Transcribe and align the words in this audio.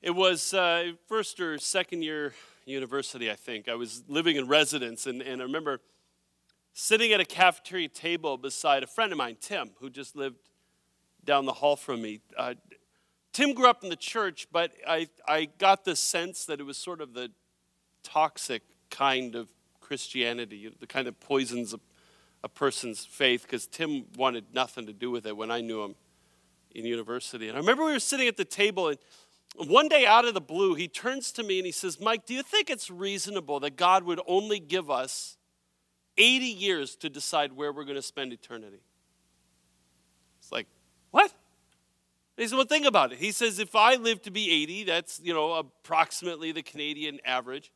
It 0.00 0.12
was 0.12 0.54
uh, 0.54 0.92
first 1.08 1.40
or 1.40 1.58
second 1.58 2.02
year 2.02 2.32
university, 2.66 3.32
I 3.32 3.34
think. 3.34 3.68
I 3.68 3.74
was 3.74 4.04
living 4.06 4.36
in 4.36 4.46
residence, 4.46 5.08
and, 5.08 5.20
and 5.20 5.40
I 5.40 5.44
remember 5.44 5.80
sitting 6.72 7.12
at 7.12 7.18
a 7.18 7.24
cafeteria 7.24 7.88
table 7.88 8.36
beside 8.36 8.84
a 8.84 8.86
friend 8.86 9.10
of 9.10 9.18
mine, 9.18 9.36
Tim, 9.40 9.70
who 9.80 9.90
just 9.90 10.14
lived 10.14 10.36
down 11.24 11.46
the 11.46 11.52
hall 11.54 11.74
from 11.74 12.00
me. 12.00 12.20
Uh, 12.36 12.54
Tim 13.32 13.54
grew 13.54 13.66
up 13.66 13.82
in 13.82 13.90
the 13.90 13.96
church, 13.96 14.46
but 14.52 14.70
I, 14.86 15.08
I 15.26 15.48
got 15.58 15.84
the 15.84 15.96
sense 15.96 16.44
that 16.44 16.60
it 16.60 16.62
was 16.62 16.78
sort 16.78 17.00
of 17.00 17.12
the 17.12 17.32
toxic 18.04 18.62
kind 18.90 19.34
of 19.34 19.48
Christianity, 19.80 20.72
the 20.78 20.86
kind 20.86 21.08
that 21.08 21.18
poisons 21.18 21.74
a, 21.74 21.80
a 22.44 22.48
person's 22.48 23.04
faith, 23.04 23.42
because 23.42 23.66
Tim 23.66 24.04
wanted 24.16 24.44
nothing 24.54 24.86
to 24.86 24.92
do 24.92 25.10
with 25.10 25.26
it 25.26 25.36
when 25.36 25.50
I 25.50 25.60
knew 25.60 25.82
him 25.82 25.96
in 26.70 26.84
university. 26.84 27.48
And 27.48 27.56
I 27.56 27.60
remember 27.60 27.84
we 27.84 27.92
were 27.92 27.98
sitting 27.98 28.28
at 28.28 28.36
the 28.36 28.44
table, 28.44 28.90
and 28.90 28.98
one 29.56 29.88
day 29.88 30.06
out 30.06 30.24
of 30.24 30.34
the 30.34 30.40
blue, 30.40 30.74
he 30.74 30.88
turns 30.88 31.32
to 31.32 31.42
me 31.42 31.58
and 31.58 31.66
he 31.66 31.72
says, 31.72 32.00
Mike, 32.00 32.26
do 32.26 32.34
you 32.34 32.42
think 32.42 32.70
it's 32.70 32.90
reasonable 32.90 33.60
that 33.60 33.76
God 33.76 34.04
would 34.04 34.20
only 34.26 34.60
give 34.60 34.90
us 34.90 35.36
80 36.16 36.46
years 36.46 36.96
to 36.96 37.08
decide 37.08 37.52
where 37.52 37.72
we're 37.72 37.84
going 37.84 37.96
to 37.96 38.02
spend 38.02 38.32
eternity? 38.32 38.80
It's 40.40 40.52
like, 40.52 40.66
what? 41.10 41.32
he 42.36 42.46
said, 42.46 42.56
well, 42.56 42.66
think 42.66 42.86
about 42.86 43.12
it. 43.12 43.18
He 43.18 43.32
says, 43.32 43.58
if 43.58 43.74
I 43.74 43.96
live 43.96 44.22
to 44.22 44.30
be 44.30 44.50
80, 44.62 44.84
that's, 44.84 45.20
you 45.22 45.34
know, 45.34 45.54
approximately 45.54 46.52
the 46.52 46.62
Canadian 46.62 47.18
average. 47.24 47.72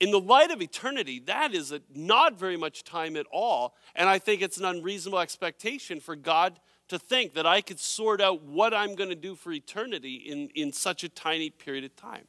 In 0.00 0.10
the 0.10 0.20
light 0.20 0.50
of 0.50 0.62
eternity, 0.62 1.20
that 1.26 1.54
is 1.54 1.70
a, 1.70 1.80
not 1.94 2.38
very 2.38 2.56
much 2.56 2.82
time 2.82 3.16
at 3.16 3.26
all. 3.30 3.74
And 3.94 4.08
I 4.08 4.18
think 4.18 4.42
it's 4.42 4.56
an 4.56 4.64
unreasonable 4.64 5.18
expectation 5.20 6.00
for 6.00 6.16
God 6.16 6.58
to 6.88 6.98
think 6.98 7.34
that 7.34 7.46
I 7.46 7.60
could 7.60 7.80
sort 7.80 8.20
out 8.20 8.42
what 8.42 8.74
I'm 8.74 8.94
going 8.94 9.10
to 9.10 9.16
do 9.16 9.34
for 9.34 9.52
eternity 9.52 10.14
in, 10.14 10.48
in 10.54 10.72
such 10.72 11.02
a 11.04 11.08
tiny 11.08 11.50
period 11.50 11.84
of 11.84 11.96
time. 11.96 12.26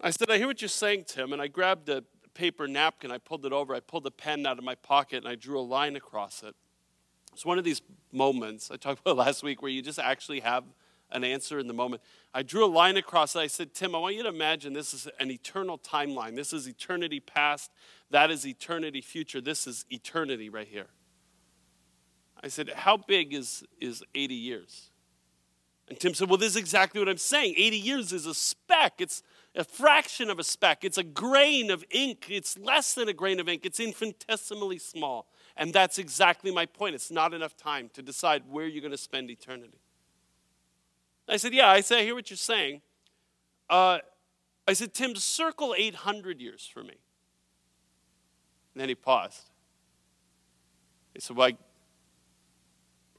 I 0.00 0.10
said, 0.10 0.30
I 0.30 0.36
hear 0.38 0.46
what 0.46 0.60
you're 0.60 0.68
saying, 0.68 1.04
Tim. 1.06 1.32
And 1.32 1.40
I 1.40 1.46
grabbed 1.46 1.88
a 1.88 2.04
paper 2.34 2.66
napkin, 2.66 3.10
I 3.10 3.18
pulled 3.18 3.46
it 3.46 3.52
over, 3.52 3.74
I 3.74 3.80
pulled 3.80 4.06
a 4.06 4.10
pen 4.10 4.44
out 4.44 4.58
of 4.58 4.64
my 4.64 4.74
pocket, 4.74 5.18
and 5.18 5.28
I 5.28 5.36
drew 5.36 5.58
a 5.58 5.62
line 5.62 5.96
across 5.96 6.42
it. 6.42 6.54
It's 7.32 7.46
one 7.46 7.58
of 7.58 7.64
these 7.64 7.80
moments 8.12 8.70
I 8.70 8.76
talked 8.76 9.00
about 9.06 9.16
last 9.16 9.42
week 9.42 9.62
where 9.62 9.70
you 9.70 9.82
just 9.82 9.98
actually 9.98 10.40
have 10.40 10.64
an 11.10 11.24
answer 11.24 11.58
in 11.58 11.68
the 11.68 11.74
moment. 11.74 12.02
I 12.32 12.42
drew 12.42 12.64
a 12.64 12.66
line 12.66 12.96
across 12.96 13.36
it. 13.36 13.38
I 13.38 13.46
said, 13.46 13.72
Tim, 13.72 13.94
I 13.94 13.98
want 13.98 14.16
you 14.16 14.24
to 14.24 14.28
imagine 14.28 14.72
this 14.72 14.92
is 14.92 15.08
an 15.20 15.30
eternal 15.30 15.78
timeline. 15.78 16.34
This 16.34 16.52
is 16.52 16.66
eternity 16.66 17.20
past. 17.20 17.70
That 18.10 18.30
is 18.30 18.46
eternity 18.46 19.00
future. 19.00 19.40
This 19.40 19.66
is 19.66 19.84
eternity 19.90 20.48
right 20.48 20.66
here. 20.66 20.88
I 22.44 22.48
said, 22.48 22.68
How 22.76 22.98
big 22.98 23.32
is, 23.32 23.64
is 23.80 24.04
80 24.14 24.34
years? 24.34 24.90
And 25.88 25.98
Tim 25.98 26.12
said, 26.12 26.28
Well, 26.28 26.36
this 26.36 26.50
is 26.50 26.56
exactly 26.56 27.00
what 27.00 27.08
I'm 27.08 27.16
saying. 27.16 27.54
80 27.56 27.76
years 27.78 28.12
is 28.12 28.26
a 28.26 28.34
speck. 28.34 28.94
It's 28.98 29.22
a 29.56 29.64
fraction 29.64 30.28
of 30.28 30.38
a 30.38 30.44
speck. 30.44 30.84
It's 30.84 30.98
a 30.98 31.02
grain 31.02 31.70
of 31.70 31.82
ink. 31.90 32.26
It's 32.28 32.58
less 32.58 32.94
than 32.94 33.08
a 33.08 33.14
grain 33.14 33.40
of 33.40 33.48
ink. 33.48 33.64
It's 33.64 33.80
infinitesimally 33.80 34.78
small. 34.78 35.26
And 35.56 35.72
that's 35.72 35.98
exactly 35.98 36.52
my 36.52 36.66
point. 36.66 36.94
It's 36.94 37.10
not 37.10 37.32
enough 37.32 37.56
time 37.56 37.88
to 37.94 38.02
decide 38.02 38.42
where 38.50 38.66
you're 38.66 38.82
going 38.82 38.92
to 38.92 38.98
spend 38.98 39.30
eternity. 39.30 39.78
I 41.26 41.38
said, 41.38 41.54
Yeah, 41.54 41.70
I 41.70 41.80
said, 41.80 42.00
I 42.00 42.02
hear 42.02 42.14
what 42.14 42.28
you're 42.28 42.36
saying. 42.36 42.82
Uh, 43.70 44.00
I 44.68 44.74
said, 44.74 44.92
Tim, 44.92 45.16
circle 45.16 45.74
800 45.76 46.42
years 46.42 46.70
for 46.70 46.82
me. 46.82 46.96
And 48.74 48.82
then 48.82 48.90
he 48.90 48.94
paused. 48.94 49.48
He 51.14 51.20
said, 51.20 51.36
Well, 51.36 51.48
I 51.48 51.56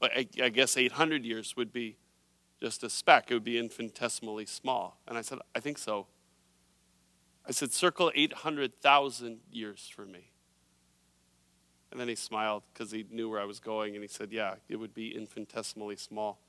I, 0.02 0.28
I 0.42 0.48
guess 0.50 0.76
800 0.76 1.24
years 1.24 1.56
would 1.56 1.72
be 1.72 1.96
just 2.60 2.82
a 2.82 2.90
speck. 2.90 3.30
It 3.30 3.34
would 3.34 3.44
be 3.44 3.58
infinitesimally 3.58 4.46
small. 4.46 5.00
And 5.06 5.16
I 5.16 5.22
said, 5.22 5.38
I 5.54 5.60
think 5.60 5.78
so. 5.78 6.06
I 7.46 7.52
said, 7.52 7.72
circle 7.72 8.10
800,000 8.14 9.38
years 9.50 9.90
for 9.94 10.04
me. 10.04 10.32
And 11.90 12.00
then 12.00 12.08
he 12.08 12.16
smiled 12.16 12.64
because 12.72 12.90
he 12.90 13.06
knew 13.10 13.30
where 13.30 13.40
I 13.40 13.44
was 13.44 13.60
going, 13.60 13.94
and 13.94 14.02
he 14.02 14.08
said, 14.08 14.32
Yeah, 14.32 14.56
it 14.68 14.76
would 14.76 14.92
be 14.92 15.16
infinitesimally 15.16 15.96
small. 15.96 16.40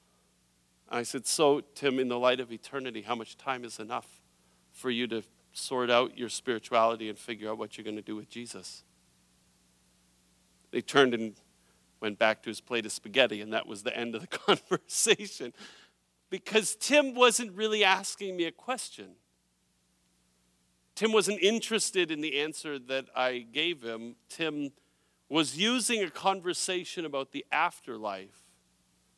And 0.89 0.99
I 0.99 1.03
said, 1.03 1.25
So, 1.25 1.61
Tim, 1.75 1.99
in 1.99 2.07
the 2.07 2.17
light 2.17 2.39
of 2.39 2.51
eternity, 2.51 3.03
how 3.03 3.15
much 3.15 3.37
time 3.37 3.63
is 3.63 3.79
enough 3.79 4.07
for 4.73 4.89
you 4.89 5.07
to 5.07 5.23
sort 5.53 5.89
out 5.89 6.17
your 6.17 6.29
spirituality 6.29 7.07
and 7.07 7.17
figure 7.17 7.49
out 7.49 7.57
what 7.57 7.77
you're 7.77 7.85
going 7.85 7.95
to 7.95 8.01
do 8.01 8.15
with 8.15 8.29
Jesus? 8.29 8.83
They 10.71 10.81
turned 10.81 11.13
and 11.13 11.35
went 12.01 12.19
back 12.19 12.43
to 12.43 12.49
his 12.49 12.61
plate 12.61 12.85
of 12.85 12.91
spaghetti, 12.91 13.41
and 13.41 13.53
that 13.53 13.67
was 13.67 13.83
the 13.83 13.95
end 13.95 14.15
of 14.15 14.21
the 14.21 14.27
conversation. 14.37 15.53
Because 16.29 16.75
Tim 16.75 17.15
wasn't 17.15 17.55
really 17.55 17.83
asking 17.83 18.35
me 18.35 18.45
a 18.45 18.51
question. 18.51 19.15
Tim 20.95 21.11
wasn't 21.13 21.41
interested 21.41 22.11
in 22.11 22.21
the 22.21 22.39
answer 22.39 22.79
that 22.79 23.05
I 23.15 23.45
gave 23.51 23.83
him. 23.83 24.15
Tim 24.29 24.71
was 25.29 25.57
using 25.57 26.03
a 26.03 26.09
conversation 26.09 27.05
about 27.05 27.31
the 27.31 27.45
afterlife 27.51 28.47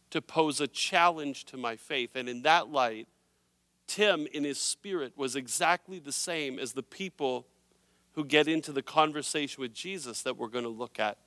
to 0.10 0.22
pose 0.22 0.60
a 0.60 0.68
challenge 0.68 1.46
to 1.46 1.58
my 1.58 1.76
faith. 1.76 2.16
And 2.16 2.28
in 2.28 2.42
that 2.42 2.70
light, 2.70 3.08
Tim, 3.88 4.28
in 4.34 4.44
his 4.44 4.60
spirit, 4.60 5.14
was 5.16 5.36
exactly 5.36 6.00
the 6.00 6.12
same 6.12 6.60
as 6.60 6.74
the 6.74 6.84
people 6.84 7.48
who 8.14 8.26
get 8.26 8.48
into 8.48 8.72
the 8.72 8.82
conversation 8.82 9.62
with 9.62 9.74
Jesus 9.74 10.22
that 10.24 10.38
we're 10.38 10.48
going 10.48 10.64
to 10.64 10.70
look 10.70 11.00
at 11.00 11.18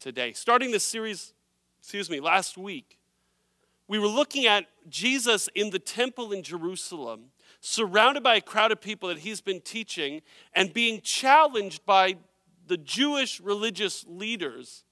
today. 0.00 0.32
Starting 0.32 0.70
this 0.70 0.84
series, 0.84 1.34
excuse 1.80 2.10
me, 2.10 2.20
last 2.20 2.56
week, 2.56 2.98
we 3.88 3.98
were 3.98 4.08
looking 4.08 4.46
at 4.46 4.66
Jesus 4.88 5.48
in 5.54 5.70
the 5.70 5.78
temple 5.78 6.32
in 6.32 6.42
Jerusalem, 6.42 7.26
surrounded 7.60 8.22
by 8.22 8.36
a 8.36 8.40
crowd 8.40 8.72
of 8.72 8.80
people 8.80 9.08
that 9.08 9.18
he's 9.18 9.40
been 9.40 9.60
teaching 9.60 10.22
and 10.52 10.72
being 10.72 11.00
challenged 11.00 11.86
by 11.86 12.16
the 12.66 12.76
Jewish 12.76 13.40
religious 13.40 14.04
leaders 14.08 14.84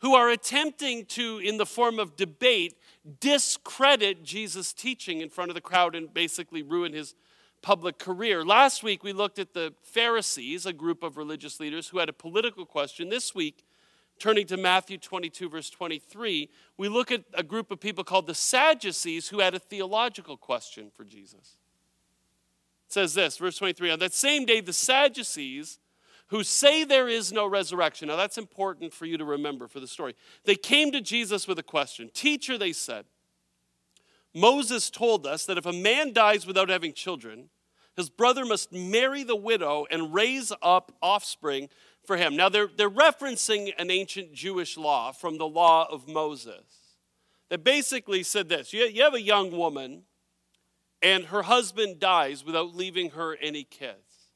who 0.00 0.14
are 0.14 0.30
attempting 0.30 1.04
to, 1.04 1.38
in 1.38 1.58
the 1.58 1.66
form 1.66 1.98
of 1.98 2.16
debate, 2.16 2.78
discredit 3.20 4.22
Jesus' 4.22 4.72
teaching 4.72 5.20
in 5.20 5.28
front 5.28 5.50
of 5.50 5.54
the 5.54 5.60
crowd 5.60 5.94
and 5.94 6.12
basically 6.14 6.62
ruin 6.62 6.92
his 6.92 7.14
public 7.60 7.98
career. 7.98 8.44
Last 8.44 8.82
week, 8.82 9.02
we 9.02 9.12
looked 9.12 9.38
at 9.38 9.52
the 9.52 9.74
Pharisees, 9.82 10.64
a 10.64 10.72
group 10.72 11.02
of 11.02 11.18
religious 11.18 11.60
leaders 11.60 11.88
who 11.88 11.98
had 11.98 12.08
a 12.08 12.14
political 12.14 12.64
question. 12.64 13.10
This 13.10 13.34
week, 13.34 13.64
Turning 14.20 14.46
to 14.46 14.58
Matthew 14.58 14.98
22, 14.98 15.48
verse 15.48 15.70
23, 15.70 16.50
we 16.76 16.88
look 16.88 17.10
at 17.10 17.24
a 17.32 17.42
group 17.42 17.70
of 17.70 17.80
people 17.80 18.04
called 18.04 18.26
the 18.26 18.34
Sadducees 18.34 19.28
who 19.28 19.40
had 19.40 19.54
a 19.54 19.58
theological 19.58 20.36
question 20.36 20.90
for 20.94 21.04
Jesus. 21.04 21.56
It 22.86 22.92
says 22.92 23.14
this, 23.14 23.38
verse 23.38 23.56
23 23.56 23.92
On 23.92 23.98
that 23.98 24.12
same 24.12 24.44
day, 24.44 24.60
the 24.60 24.74
Sadducees, 24.74 25.78
who 26.26 26.44
say 26.44 26.84
there 26.84 27.08
is 27.08 27.32
no 27.32 27.46
resurrection, 27.46 28.08
now 28.08 28.16
that's 28.16 28.36
important 28.36 28.92
for 28.92 29.06
you 29.06 29.16
to 29.16 29.24
remember 29.24 29.66
for 29.66 29.80
the 29.80 29.88
story, 29.88 30.14
they 30.44 30.54
came 30.54 30.92
to 30.92 31.00
Jesus 31.00 31.48
with 31.48 31.58
a 31.58 31.62
question. 31.62 32.10
Teacher, 32.12 32.58
they 32.58 32.74
said, 32.74 33.06
Moses 34.34 34.90
told 34.90 35.26
us 35.26 35.46
that 35.46 35.56
if 35.56 35.64
a 35.64 35.72
man 35.72 36.12
dies 36.12 36.46
without 36.46 36.68
having 36.68 36.92
children, 36.92 37.48
his 37.96 38.10
brother 38.10 38.44
must 38.44 38.72
marry 38.72 39.22
the 39.22 39.36
widow 39.36 39.86
and 39.90 40.14
raise 40.14 40.52
up 40.62 40.92
offspring 41.02 41.68
for 42.10 42.16
him. 42.16 42.34
Now, 42.34 42.48
they're, 42.48 42.66
they're 42.66 42.90
referencing 42.90 43.72
an 43.78 43.88
ancient 43.88 44.32
Jewish 44.32 44.76
law 44.76 45.12
from 45.12 45.38
the 45.38 45.46
law 45.46 45.86
of 45.88 46.08
Moses 46.08 46.64
that 47.50 47.62
basically 47.62 48.24
said 48.24 48.48
this 48.48 48.72
you, 48.72 48.82
you 48.86 49.04
have 49.04 49.14
a 49.14 49.22
young 49.22 49.52
woman, 49.56 50.02
and 51.00 51.26
her 51.26 51.42
husband 51.42 52.00
dies 52.00 52.44
without 52.44 52.74
leaving 52.74 53.10
her 53.10 53.36
any 53.36 53.62
kids. 53.62 54.32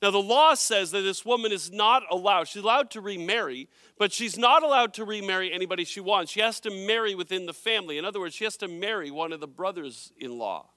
Now, 0.00 0.10
the 0.10 0.16
law 0.16 0.54
says 0.54 0.90
that 0.92 1.02
this 1.02 1.26
woman 1.26 1.52
is 1.52 1.70
not 1.70 2.04
allowed, 2.10 2.48
she's 2.48 2.62
allowed 2.62 2.90
to 2.92 3.02
remarry, 3.02 3.68
but 3.98 4.10
she's 4.10 4.38
not 4.38 4.62
allowed 4.62 4.94
to 4.94 5.04
remarry 5.04 5.52
anybody 5.52 5.84
she 5.84 6.00
wants. 6.00 6.32
She 6.32 6.40
has 6.40 6.58
to 6.60 6.70
marry 6.70 7.14
within 7.14 7.44
the 7.44 7.52
family. 7.52 7.98
In 7.98 8.06
other 8.06 8.18
words, 8.18 8.34
she 8.34 8.44
has 8.44 8.56
to 8.56 8.68
marry 8.68 9.10
one 9.10 9.34
of 9.34 9.40
the 9.40 9.46
brothers 9.46 10.10
in 10.16 10.38
law 10.38 10.70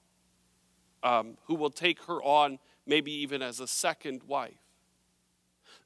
um, 1.02 1.38
who 1.46 1.54
will 1.54 1.70
take 1.70 2.02
her 2.02 2.22
on, 2.22 2.58
maybe 2.84 3.12
even 3.12 3.40
as 3.40 3.60
a 3.60 3.66
second 3.66 4.24
wife. 4.24 4.61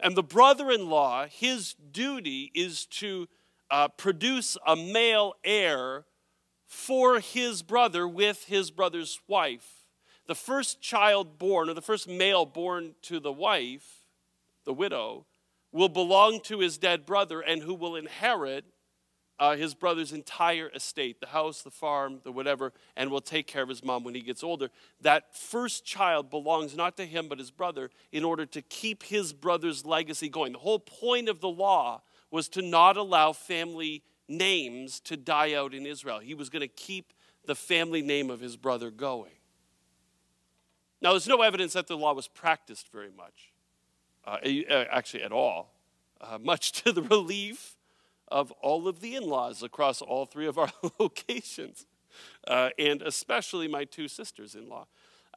And 0.01 0.17
the 0.17 0.23
brother 0.23 0.71
in 0.71 0.89
law, 0.89 1.27
his 1.27 1.75
duty 1.75 2.51
is 2.55 2.87
to 2.87 3.29
uh, 3.71 3.89
produce 3.89 4.57
a 4.67 4.77
male 4.77 5.35
heir 5.45 6.05
for 6.67 7.21
his 7.21 7.63
brother 7.63 8.07
with 8.07 8.45
his 8.45 8.71
brother's 8.71 9.21
wife. 9.27 9.87
The 10.27 10.35
first 10.35 10.81
child 10.81 11.39
born, 11.39 11.69
or 11.69 11.75
the 11.75 11.83
first 11.83 12.09
male 12.09 12.45
born 12.45 12.95
to 13.03 13.21
the 13.21 13.33
wife, 13.33 14.05
the 14.65 14.73
widow, 14.73 15.27
will 15.73 15.89
belong 15.89 16.41
to 16.41 16.61
his 16.61 16.79
dead 16.79 17.07
brother 17.07 17.41
and 17.41 17.63
who 17.63 17.75
will 17.75 17.97
inherit 17.97 18.65
uh, 19.39 19.57
his 19.57 19.75
brother's 19.75 20.13
entire 20.13 20.71
estate 20.75 21.21
the 21.21 21.27
house, 21.27 21.63
the 21.63 21.71
farm, 21.71 22.21
the 22.25 22.33
whatever 22.33 22.73
and 22.97 23.11
will 23.11 23.21
take 23.21 23.47
care 23.47 23.63
of 23.63 23.69
his 23.69 23.85
mom 23.85 24.05
when 24.05 24.15
he 24.15 24.21
gets 24.21 24.43
older. 24.43 24.71
That 25.01 25.37
first 25.37 25.85
child 25.85 26.31
belongs 26.31 26.77
not 26.77 26.97
to 26.97 27.07
him 27.07 27.29
but 27.29 27.39
his 27.39 27.51
brother 27.51 27.91
in 28.13 28.25
order 28.25 28.47
to 28.47 28.63
keep 28.63 29.03
his 29.03 29.33
brother's 29.33 29.85
legacy 29.85 30.29
going. 30.29 30.53
The 30.53 30.59
whole 30.59 30.79
point 30.79 31.29
of 31.29 31.41
the 31.41 31.49
law 31.49 32.03
was 32.31 32.49
to 32.51 32.63
not 32.63 32.97
allow 32.97 33.33
family 33.33 34.03
names 34.29 35.01
to 35.01 35.17
die 35.17 35.55
out 35.55 35.75
in 35.75 35.87
Israel. 35.87 36.19
He 36.19 36.35
was 36.35 36.51
going 36.51 36.61
to 36.61 36.69
keep 36.69 37.13
the 37.45 37.55
family 37.55 38.03
name 38.03 38.31
of 38.31 38.41
his 38.41 38.57
brother 38.57 38.91
going. 38.91 39.33
Now, 41.01 41.11
there's 41.11 41.29
no 41.29 41.43
evidence 41.43 41.75
that 41.75 41.87
the 41.87 41.97
law 41.97 42.15
was 42.15 42.27
practiced 42.27 42.91
very 42.91 43.11
much, 43.17 43.53
uh, 44.27 44.39
uh 44.43 44.85
actually, 44.91 45.23
at 45.23 45.31
all, 45.31 45.71
uh, 46.21 46.39
much 46.41 46.73
to 46.83 46.93
the 46.93 47.03
relief 47.03 47.76
of 48.29 48.51
all 48.63 48.89
of 48.89 49.01
the 49.01 49.15
in 49.15 49.25
laws 49.25 49.63
across 49.63 50.03
all 50.03 50.27
three 50.27 50.47
of 50.47 50.59
our 50.59 50.71
locations, 50.99 51.87
uh, 52.47 52.71
and 52.79 53.03
especially 53.03 53.69
my 53.69 53.85
two 53.85 54.09
sisters 54.09 54.55
in 54.55 54.69
law. 54.69 54.87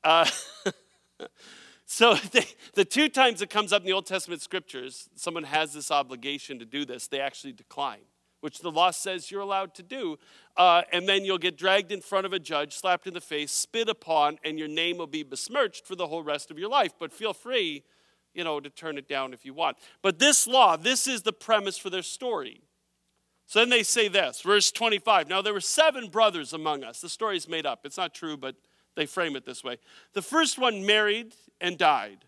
Uh, 0.04 0.30
so, 1.86 2.16
they, 2.32 2.46
the 2.74 2.86
two 2.86 3.10
times 3.10 3.42
it 3.42 3.50
comes 3.50 3.74
up 3.74 3.82
in 3.82 3.88
the 3.88 3.94
Old 3.94 4.06
Testament 4.06 4.42
scriptures, 4.42 5.10
someone 5.16 5.44
has 5.44 5.74
this 5.74 5.92
obligation 5.92 6.60
to 6.60 6.66
do 6.66 6.86
this, 6.86 7.08
they 7.08 7.20
actually 7.20 7.54
decline 7.54 8.02
which 8.42 8.60
the 8.60 8.72
law 8.72 8.92
says 8.92 9.32
you're 9.32 9.42
allowed 9.42 9.74
to 9.76 9.84
do. 9.84 10.18
Uh, 10.58 10.82
and 10.92 11.08
then 11.08 11.24
you'll 11.26 11.38
get 11.38 11.58
dragged 11.58 11.92
in 11.92 12.02
front 12.02 12.26
of 12.26 12.34
a 12.34 12.40
judge, 12.40 12.76
slapped 12.76 13.08
in 13.08 13.14
the 13.14 13.22
face, 13.22 13.52
spit 13.52 13.90
upon, 13.90 14.38
and 14.44 14.60
your 14.60 14.68
name 14.68 14.98
will 14.98 15.08
be 15.08 15.24
besmirched 15.24 15.86
for 15.86 15.96
the 15.96 16.08
whole 16.08 16.24
rest 16.24 16.52
of 16.52 16.60
your 16.60 16.70
life. 16.70 16.94
But 17.00 17.14
feel 17.14 17.34
free, 17.34 17.84
you 18.34 18.44
know, 18.44 18.60
to 18.60 18.70
turn 18.70 18.98
it 18.98 19.08
down 19.08 19.34
if 19.34 19.46
you 19.46 19.54
want. 19.54 19.78
But 20.02 20.20
this 20.20 20.48
law, 20.48 20.78
this 20.78 21.08
is 21.08 21.22
the 21.24 21.34
premise 21.34 21.78
for 21.78 21.90
their 21.90 22.02
story. 22.02 22.62
So 23.50 23.58
then 23.58 23.70
they 23.70 23.82
say 23.82 24.08
this, 24.08 24.42
verse 24.42 24.72
25. 24.72 25.28
Now 25.28 25.42
there 25.42 25.54
were 25.54 25.60
seven 25.60 26.10
brothers 26.10 26.54
among 26.54 26.84
us. 26.84 27.02
The 27.02 27.10
story's 27.10 27.50
made 27.50 27.66
up. 27.66 27.80
It's 27.84 27.98
not 27.98 28.14
true, 28.14 28.38
but 28.38 28.56
they 28.96 29.08
frame 29.08 29.36
it 29.36 29.44
this 29.44 29.64
way. 29.64 29.78
The 30.14 30.22
first 30.22 30.60
one 30.60 30.86
married 30.86 31.34
and 31.60 31.76
died. 31.76 32.26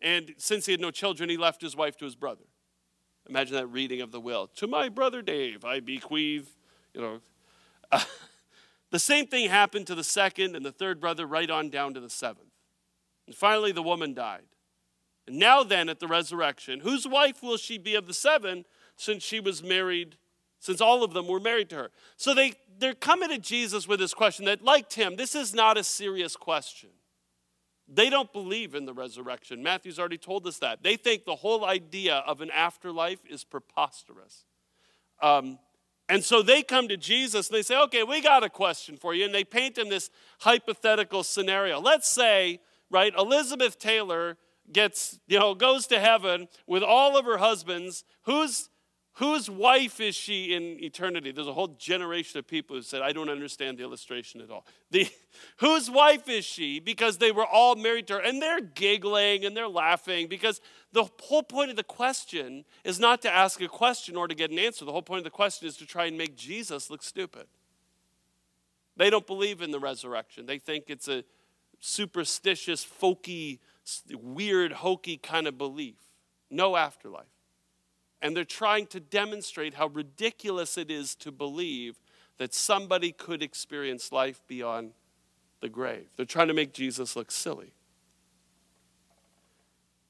And 0.00 0.32
since 0.38 0.64
he 0.64 0.72
had 0.72 0.80
no 0.80 0.90
children, 0.90 1.28
he 1.28 1.36
left 1.36 1.60
his 1.60 1.76
wife 1.76 1.98
to 1.98 2.06
his 2.06 2.14
brother. 2.14 2.44
Imagine 3.28 3.56
that 3.56 3.66
reading 3.66 4.00
of 4.00 4.10
the 4.10 4.20
will. 4.22 4.46
To 4.56 4.66
my 4.66 4.88
brother 4.88 5.20
Dave, 5.20 5.66
I 5.66 5.80
bequeath, 5.80 6.56
you 6.94 7.02
know. 7.02 7.20
Uh, 7.92 8.02
the 8.90 8.98
same 8.98 9.26
thing 9.26 9.50
happened 9.50 9.86
to 9.88 9.94
the 9.94 10.02
second 10.02 10.56
and 10.56 10.64
the 10.64 10.72
third 10.72 10.98
brother, 10.98 11.26
right 11.26 11.50
on 11.50 11.68
down 11.68 11.92
to 11.92 12.00
the 12.00 12.08
seventh. 12.08 12.48
And 13.26 13.36
finally, 13.36 13.70
the 13.70 13.82
woman 13.82 14.14
died. 14.14 14.46
And 15.26 15.38
now, 15.38 15.62
then, 15.62 15.90
at 15.90 16.00
the 16.00 16.08
resurrection, 16.08 16.80
whose 16.80 17.06
wife 17.06 17.42
will 17.42 17.58
she 17.58 17.76
be 17.76 17.94
of 17.94 18.06
the 18.06 18.14
seven 18.14 18.64
since 19.00 19.22
she 19.22 19.40
was 19.40 19.62
married, 19.62 20.16
since 20.58 20.80
all 20.80 21.02
of 21.02 21.12
them 21.12 21.26
were 21.26 21.40
married 21.40 21.70
to 21.70 21.76
her? 21.76 21.90
So 22.16 22.34
they, 22.34 22.52
they're 22.78 22.94
coming 22.94 23.30
to 23.30 23.38
Jesus 23.38 23.88
with 23.88 24.00
this 24.00 24.14
question 24.14 24.44
that, 24.44 24.62
like 24.62 24.88
Tim, 24.88 25.16
this 25.16 25.34
is 25.34 25.54
not 25.54 25.78
a 25.78 25.84
serious 25.84 26.36
question. 26.36 26.90
They 27.92 28.08
don't 28.08 28.32
believe 28.32 28.74
in 28.74 28.84
the 28.84 28.94
resurrection. 28.94 29.62
Matthew's 29.62 29.98
already 29.98 30.18
told 30.18 30.46
us 30.46 30.58
that. 30.58 30.82
They 30.82 30.96
think 30.96 31.24
the 31.24 31.34
whole 31.34 31.64
idea 31.64 32.22
of 32.26 32.40
an 32.40 32.50
afterlife 32.50 33.18
is 33.28 33.42
preposterous. 33.42 34.44
Um, 35.20 35.58
and 36.08 36.24
so 36.24 36.42
they 36.42 36.62
come 36.62 36.88
to 36.88 36.96
Jesus 36.96 37.48
and 37.48 37.56
they 37.56 37.62
say, 37.62 37.80
okay, 37.82 38.02
we 38.02 38.20
got 38.20 38.44
a 38.44 38.48
question 38.48 38.96
for 38.96 39.14
you. 39.14 39.24
And 39.24 39.34
they 39.34 39.44
paint 39.44 39.78
him 39.78 39.88
this 39.88 40.10
hypothetical 40.40 41.24
scenario. 41.24 41.80
Let's 41.80 42.08
say, 42.08 42.60
right, 42.90 43.12
Elizabeth 43.16 43.78
Taylor 43.78 44.36
gets, 44.72 45.18
you 45.26 45.38
know, 45.38 45.54
goes 45.54 45.86
to 45.88 45.98
heaven 45.98 46.48
with 46.66 46.82
all 46.82 47.16
of 47.16 47.24
her 47.24 47.38
husbands. 47.38 48.04
Who's 48.22 48.68
Whose 49.14 49.50
wife 49.50 50.00
is 50.00 50.14
she 50.14 50.54
in 50.54 50.82
eternity? 50.82 51.32
There's 51.32 51.48
a 51.48 51.52
whole 51.52 51.74
generation 51.78 52.38
of 52.38 52.46
people 52.46 52.76
who 52.76 52.82
said, 52.82 53.02
I 53.02 53.12
don't 53.12 53.28
understand 53.28 53.76
the 53.76 53.82
illustration 53.82 54.40
at 54.40 54.50
all. 54.50 54.64
The, 54.90 55.08
whose 55.58 55.90
wife 55.90 56.28
is 56.28 56.44
she? 56.44 56.80
Because 56.80 57.18
they 57.18 57.32
were 57.32 57.44
all 57.44 57.74
married 57.74 58.06
to 58.06 58.14
her. 58.14 58.20
And 58.20 58.40
they're 58.40 58.60
giggling 58.60 59.44
and 59.44 59.56
they're 59.56 59.68
laughing 59.68 60.28
because 60.28 60.60
the 60.92 61.08
whole 61.20 61.42
point 61.42 61.70
of 61.70 61.76
the 61.76 61.82
question 61.82 62.64
is 62.84 63.00
not 63.00 63.20
to 63.22 63.30
ask 63.30 63.60
a 63.60 63.68
question 63.68 64.16
or 64.16 64.28
to 64.28 64.34
get 64.34 64.50
an 64.50 64.58
answer. 64.58 64.84
The 64.84 64.92
whole 64.92 65.02
point 65.02 65.18
of 65.18 65.24
the 65.24 65.30
question 65.30 65.66
is 65.66 65.76
to 65.78 65.86
try 65.86 66.06
and 66.06 66.16
make 66.16 66.36
Jesus 66.36 66.88
look 66.88 67.02
stupid. 67.02 67.46
They 68.96 69.10
don't 69.10 69.26
believe 69.26 69.60
in 69.60 69.70
the 69.70 69.80
resurrection, 69.80 70.46
they 70.46 70.58
think 70.58 70.84
it's 70.88 71.08
a 71.08 71.24
superstitious, 71.80 72.84
folky, 72.84 73.58
weird, 74.12 74.72
hokey 74.72 75.16
kind 75.16 75.46
of 75.46 75.56
belief. 75.56 75.96
No 76.50 76.76
afterlife. 76.76 77.26
And 78.22 78.36
they're 78.36 78.44
trying 78.44 78.86
to 78.88 79.00
demonstrate 79.00 79.74
how 79.74 79.86
ridiculous 79.86 80.76
it 80.76 80.90
is 80.90 81.14
to 81.16 81.32
believe 81.32 81.98
that 82.38 82.54
somebody 82.54 83.12
could 83.12 83.42
experience 83.42 84.12
life 84.12 84.40
beyond 84.46 84.92
the 85.60 85.68
grave. 85.68 86.08
They're 86.16 86.26
trying 86.26 86.48
to 86.48 86.54
make 86.54 86.72
Jesus 86.72 87.16
look 87.16 87.30
silly. 87.30 87.74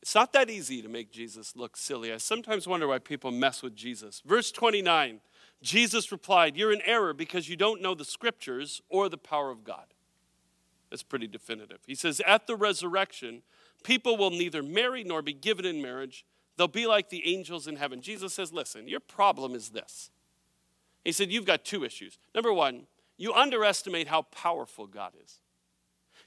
It's 0.03 0.15
not 0.15 0.33
that 0.33 0.49
easy 0.49 0.81
to 0.83 0.89
make 0.89 1.11
Jesus 1.13 1.55
look 1.55 1.77
silly. 1.77 2.13
I 2.13 2.17
sometimes 2.17 2.67
wonder 2.67 2.89
why 2.89 2.99
people 2.99 3.31
mess 3.31 3.63
with 3.63 3.77
Jesus. 3.77 4.23
Verse 4.25 4.51
29 4.51 5.21
Jesus 5.63 6.11
replied, 6.11 6.57
You're 6.57 6.73
in 6.73 6.81
error 6.87 7.13
because 7.13 7.49
you 7.49 7.57
don't 7.57 7.83
know 7.83 7.95
the 7.95 8.05
scriptures 8.05 8.81
or 8.89 9.09
the 9.09 9.19
power 9.19 9.51
of 9.51 9.63
God. 9.63 9.85
That's 10.89 11.03
pretty 11.03 11.27
definitive. 11.27 11.81
He 11.87 11.95
says, 11.95 12.23
At 12.27 12.47
the 12.47 12.57
resurrection, 12.57 13.43
people 13.85 14.17
will 14.17 14.31
neither 14.31 14.63
marry 14.63 15.05
nor 15.05 15.21
be 15.21 15.35
given 15.35 15.67
in 15.67 15.83
marriage 15.83 16.25
They'll 16.57 16.69
be 16.69 16.87
like 16.87 17.11
the 17.11 17.27
angels 17.27 17.67
in 17.67 17.77
heaven. 17.77 18.01
Jesus 18.01 18.35
says, 18.35 18.53
Listen, 18.53 18.89
your 18.89 19.01
problem 19.01 19.55
is 19.55 19.71
this. 19.71 20.11
He 21.05 21.13
said, 21.13 21.31
You've 21.31 21.47
got 21.47 21.65
two 21.65 21.85
issues. 21.85 22.19
Number 22.35 22.53
one, 22.53 22.87
you 23.17 23.33
underestimate 23.33 24.09
how 24.09 24.23
powerful 24.23 24.87
God 24.87 25.13
is. 25.23 25.41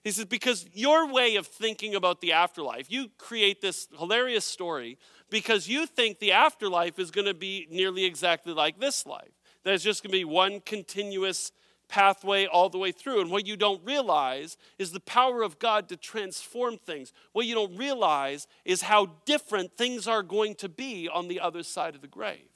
He 0.03 0.11
says, 0.11 0.25
Because 0.25 0.65
your 0.73 1.11
way 1.11 1.35
of 1.35 1.47
thinking 1.47 1.95
about 1.95 2.21
the 2.21 2.33
afterlife, 2.33 2.91
you 2.91 3.09
create 3.17 3.61
this 3.61 3.87
hilarious 3.97 4.45
story 4.45 4.97
because 5.29 5.67
you 5.67 5.85
think 5.85 6.19
the 6.19 6.31
afterlife 6.31 6.99
is 6.99 7.11
going 7.11 7.27
to 7.27 7.33
be 7.33 7.67
nearly 7.71 8.05
exactly 8.05 8.53
like 8.53 8.79
this 8.79 9.05
life. 9.05 9.31
That 9.63 9.73
it's 9.73 9.83
just 9.83 10.03
going 10.03 10.11
to 10.11 10.17
be 10.17 10.25
one 10.25 10.59
continuous 10.59 11.51
pathway 11.87 12.45
all 12.45 12.69
the 12.69 12.77
way 12.77 12.91
through. 12.91 13.21
And 13.21 13.31
what 13.31 13.45
you 13.45 13.55
don't 13.55 13.83
realize 13.83 14.57
is 14.79 14.91
the 14.91 14.99
power 14.99 15.43
of 15.43 15.59
God 15.59 15.89
to 15.89 15.97
transform 15.97 16.77
things. 16.77 17.13
What 17.31 17.45
you 17.45 17.55
don't 17.55 17.77
realize 17.77 18.47
is 18.65 18.81
how 18.81 19.11
different 19.25 19.77
things 19.77 20.07
are 20.07 20.23
going 20.23 20.55
to 20.55 20.69
be 20.69 21.07
on 21.07 21.27
the 21.27 21.39
other 21.39 21.63
side 21.63 21.95
of 21.95 22.01
the 22.01 22.07
grave. 22.07 22.49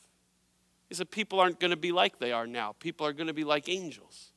Is 0.89 0.99
that 0.99 1.11
people 1.11 1.39
aren't 1.39 1.59
going 1.59 1.71
to 1.71 1.77
be 1.77 1.91
like 1.91 2.19
they 2.19 2.31
are 2.31 2.47
now, 2.47 2.73
people 2.79 3.05
are 3.05 3.13
going 3.13 3.27
to 3.27 3.33
be 3.33 3.43
like 3.43 3.69
angels. 3.69 4.31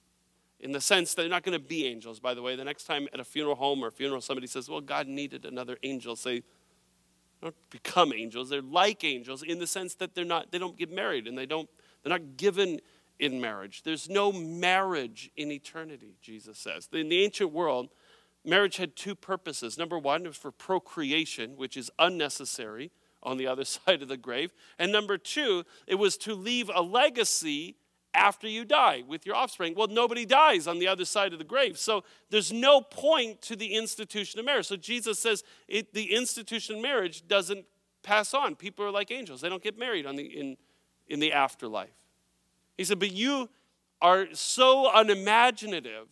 In 0.59 0.73
the 0.73 0.81
sense 0.81 1.15
they're 1.15 1.29
not 1.29 1.43
going 1.43 1.59
to 1.59 1.65
be 1.65 1.87
angels, 1.87 2.21
by 2.21 2.35
the 2.35 2.43
way. 2.43 2.55
The 2.55 2.65
next 2.65 2.85
time 2.85 3.09
at 3.15 3.21
a 3.21 3.25
funeral 3.25 3.55
home 3.55 3.83
or 3.83 3.87
a 3.89 3.93
funeral, 3.93 4.21
somebody 4.21 4.47
says, 4.47 4.69
Well, 4.69 4.83
God 4.83 5.07
needed 5.07 5.47
another 5.47 5.79
angel. 5.83 6.17
Say, 6.17 6.43
don't 7.43 7.55
become 7.71 8.13
angels. 8.13 8.51
They're 8.51 8.61
like 8.61 9.03
angels 9.05 9.43
in 9.43 9.59
the 9.59 9.67
sense 9.67 9.95
that 9.97 10.15
they're 10.15 10.25
not, 10.25 10.53
they 10.53 10.59
don't 10.59 10.77
get 10.77 10.93
married 10.93 11.27
and 11.27 11.37
they 11.37 11.47
don't, 11.47 11.69
they're 12.03 12.11
not 12.11 12.37
given 12.37 12.81
in 13.21 13.41
marriage. 13.41 13.83
There's 13.83 14.09
no 14.09 14.33
marriage 14.33 15.31
in 15.37 15.53
eternity, 15.53 16.17
Jesus 16.23 16.59
says. 16.59 16.89
In 16.93 17.11
the 17.11 17.23
ancient 17.23 17.53
world, 17.53 17.91
marriage 18.45 18.79
had 18.79 18.97
two 18.97 19.15
purposes. 19.15 19.79
Number 19.79 19.99
one 19.99 20.25
was 20.25 20.37
for 20.37 20.51
procreation, 20.51 21.57
which 21.57 21.77
is 21.77 21.91
unnecessary 21.99 22.91
on 23.23 23.37
the 23.37 23.47
other 23.47 23.65
side 23.67 24.03
of 24.03 24.09
the 24.09 24.17
grave. 24.17 24.53
And 24.79 24.91
number 24.91 25.19
two, 25.19 25.65
it 25.87 25.97
was 25.97 26.17
to 26.19 26.35
leave 26.35 26.71
a 26.75 26.81
legacy 26.81 27.77
after 28.15 28.49
you 28.49 28.65
die 28.65 29.05
with 29.07 29.25
your 29.25 29.37
offspring. 29.37 29.75
Well, 29.77 29.87
nobody 29.87 30.25
dies 30.25 30.67
on 30.67 30.79
the 30.79 30.89
other 30.89 31.05
side 31.05 31.33
of 31.33 31.39
the 31.39 31.45
grave. 31.45 31.79
So 31.79 32.03
there's 32.31 32.51
no 32.51 32.81
point 32.81 33.43
to 33.43 33.55
the 33.55 33.75
institution 33.75 34.41
of 34.41 34.47
marriage. 34.47 34.67
So 34.67 34.77
Jesus 34.77 35.19
says 35.19 35.45
it, 35.69 35.93
the 35.93 36.15
institution 36.15 36.77
of 36.77 36.83
marriage 36.83 37.29
doesn't 37.29 37.67
pass 38.03 38.33
on. 38.35 38.57
People 38.57 38.85
are 38.85 38.91
like 38.91 39.11
angels, 39.11 39.43
they 39.43 39.51
don't 39.51 39.63
get 39.63 39.79
married 39.79 40.07
on 40.07 40.17
the, 40.17 40.25
in, 40.25 40.57
in 41.07 41.21
the 41.21 41.33
afterlife. 41.33 42.00
He 42.81 42.85
said, 42.85 42.99
But 42.99 43.13
you 43.13 43.51
are 44.01 44.29
so 44.33 44.91
unimaginative 44.91 46.07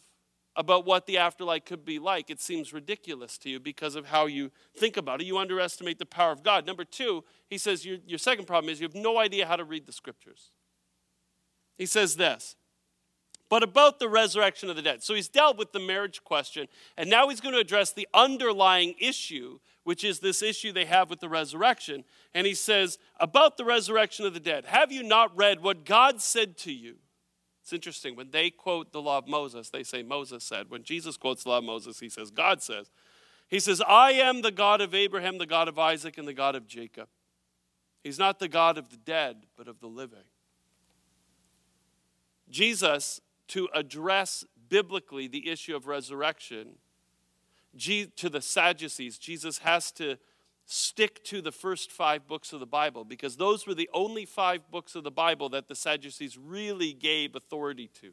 about 0.55 0.85
what 0.85 1.07
the 1.07 1.17
afterlife 1.17 1.65
could 1.65 1.83
be 1.83 1.99
like. 1.99 2.29
It 2.29 2.43
seems 2.43 2.75
ridiculous 2.75 3.39
to 3.39 3.49
you 3.49 3.59
because 3.59 3.95
of 3.95 4.09
how 4.09 4.27
you 4.27 4.51
think 4.77 4.99
about 4.99 5.23
it. 5.23 5.27
You 5.27 5.39
underestimate 5.39 5.99
the 5.99 6.05
power 6.05 6.31
of 6.31 6.43
God. 6.43 6.67
Number 6.67 6.85
two, 6.85 7.25
he 7.49 7.57
says, 7.57 7.87
Your, 7.87 7.97
your 8.07 8.19
second 8.19 8.45
problem 8.47 8.71
is 8.71 8.83
you 8.83 8.85
have 8.87 8.95
no 8.95 9.19
idea 9.19 9.47
how 9.47 9.57
to 9.57 9.65
read 9.65 9.87
the 9.87 9.93
scriptures. 9.93 10.51
He 11.79 11.87
says 11.87 12.17
this 12.17 12.55
but 13.49 13.63
about 13.63 13.99
the 13.99 14.09
resurrection 14.09 14.69
of 14.69 14.77
the 14.77 14.83
dead. 14.83 15.03
So 15.03 15.15
he's 15.15 15.29
dealt 15.29 15.57
with 15.57 15.73
the 15.73 15.81
marriage 15.81 16.23
question, 16.23 16.69
and 16.97 17.09
now 17.09 17.29
he's 17.29 17.41
going 17.41 17.55
to 17.55 17.61
address 17.61 17.93
the 17.93 18.07
underlying 18.13 18.95
issue, 19.01 19.59
which 19.89 20.05
is 20.05 20.19
this 20.19 20.43
issue 20.43 20.71
they 20.71 20.85
have 20.85 21.09
with 21.09 21.19
the 21.19 21.31
resurrection. 21.31 22.05
And 22.35 22.47
he 22.47 22.53
says, 22.53 22.99
About 23.19 23.57
the 23.57 23.65
resurrection 23.65 24.27
of 24.27 24.35
the 24.35 24.39
dead, 24.39 24.67
have 24.67 24.93
you 24.93 25.03
not 25.03 25.35
read 25.35 25.63
what 25.63 25.87
God 25.87 26.21
said 26.21 26.59
to 26.59 26.73
you? 26.75 26.97
It's 27.63 27.73
interesting. 27.73 28.15
When 28.15 28.31
they 28.31 28.51
quote 28.51 28.93
the 28.93 29.01
law 29.01 29.17
of 29.17 29.27
Moses, 29.27 29.71
they 29.71 29.83
say 29.83 30.03
Moses 30.03 30.45
said. 30.45 30.69
When 30.69 30.83
Jesus 30.83 31.17
quotes 31.17 31.43
the 31.43 31.49
law 31.49 31.59
of 31.59 31.65
Moses, 31.65 32.01
he 32.01 32.11
says 32.11 32.31
God 32.31 32.63
says. 32.63 32.91
He 33.49 33.59
says, 33.59 33.81
I 33.89 34.13
am 34.13 34.43
the 34.43 34.51
God 34.51 34.83
of 34.83 34.95
Abraham, 34.95 35.39
the 35.39 35.47
God 35.47 35.69
of 35.69 35.79
Isaac, 35.79 36.19
and 36.19 36.29
the 36.29 36.35
God 36.35 36.55
of 36.55 36.67
Jacob. 36.67 37.09
He's 38.05 38.19
not 38.19 38.41
the 38.41 38.49
God 38.49 38.77
of 38.77 38.91
the 38.91 38.99
dead, 38.99 39.47
but 39.57 39.69
of 39.69 39.81
the 39.81 39.87
living. 39.87 40.29
Jesus 42.51 43.23
to 43.47 43.71
address 43.75 44.45
biblically 44.69 45.29
the 45.29 45.49
issue 45.49 45.75
of 45.75 45.87
resurrection, 45.87 46.73
to 47.77 48.29
the 48.29 48.41
Sadducees, 48.41 49.19
Jesus 49.19 49.59
has 49.59 49.91
to 49.93 50.17
stick 50.65 51.25
to 51.25 51.41
the 51.41 51.53
first 51.53 51.91
five 51.91 52.27
books 52.27 52.53
of 52.53 52.61
the 52.61 52.67
Bible 52.67 53.05
because 53.05 53.37
those 53.37 53.67
were 53.67 53.75
the 53.75 53.89
only 53.95 54.27
five 54.27 54.71
books 54.71 54.95
of 54.95 55.03
the 55.03 55.11
Bible 55.11 55.49
that 55.49 55.67
the 55.67 55.75
Sadducees 55.75 56.37
really 56.37 56.93
gave 56.93 57.35
authority 57.35 57.91
to. 58.01 58.13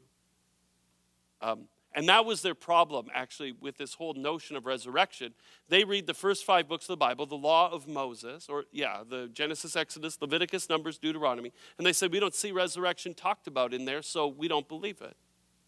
Um, 1.42 1.68
and 1.92 2.08
that 2.08 2.26
was 2.26 2.42
their 2.42 2.54
problem, 2.54 3.06
actually, 3.14 3.52
with 3.52 3.78
this 3.78 3.94
whole 3.94 4.12
notion 4.12 4.54
of 4.54 4.66
resurrection. 4.66 5.32
They 5.68 5.82
read 5.84 6.06
the 6.06 6.14
first 6.14 6.44
five 6.44 6.68
books 6.68 6.84
of 6.84 6.88
the 6.88 6.96
Bible, 6.98 7.24
the 7.24 7.36
law 7.36 7.70
of 7.70 7.88
Moses, 7.88 8.48
or, 8.50 8.64
yeah, 8.70 9.02
the 9.08 9.28
Genesis, 9.32 9.76
Exodus, 9.76 10.20
Leviticus, 10.20 10.68
Numbers, 10.68 10.98
Deuteronomy, 10.98 11.52
and 11.78 11.86
they 11.86 11.94
said, 11.94 12.12
we 12.12 12.20
don't 12.20 12.34
see 12.34 12.52
resurrection 12.52 13.14
talked 13.14 13.46
about 13.46 13.72
in 13.72 13.86
there, 13.86 14.02
so 14.02 14.26
we 14.26 14.46
don't 14.46 14.68
believe 14.68 15.00
it. 15.00 15.16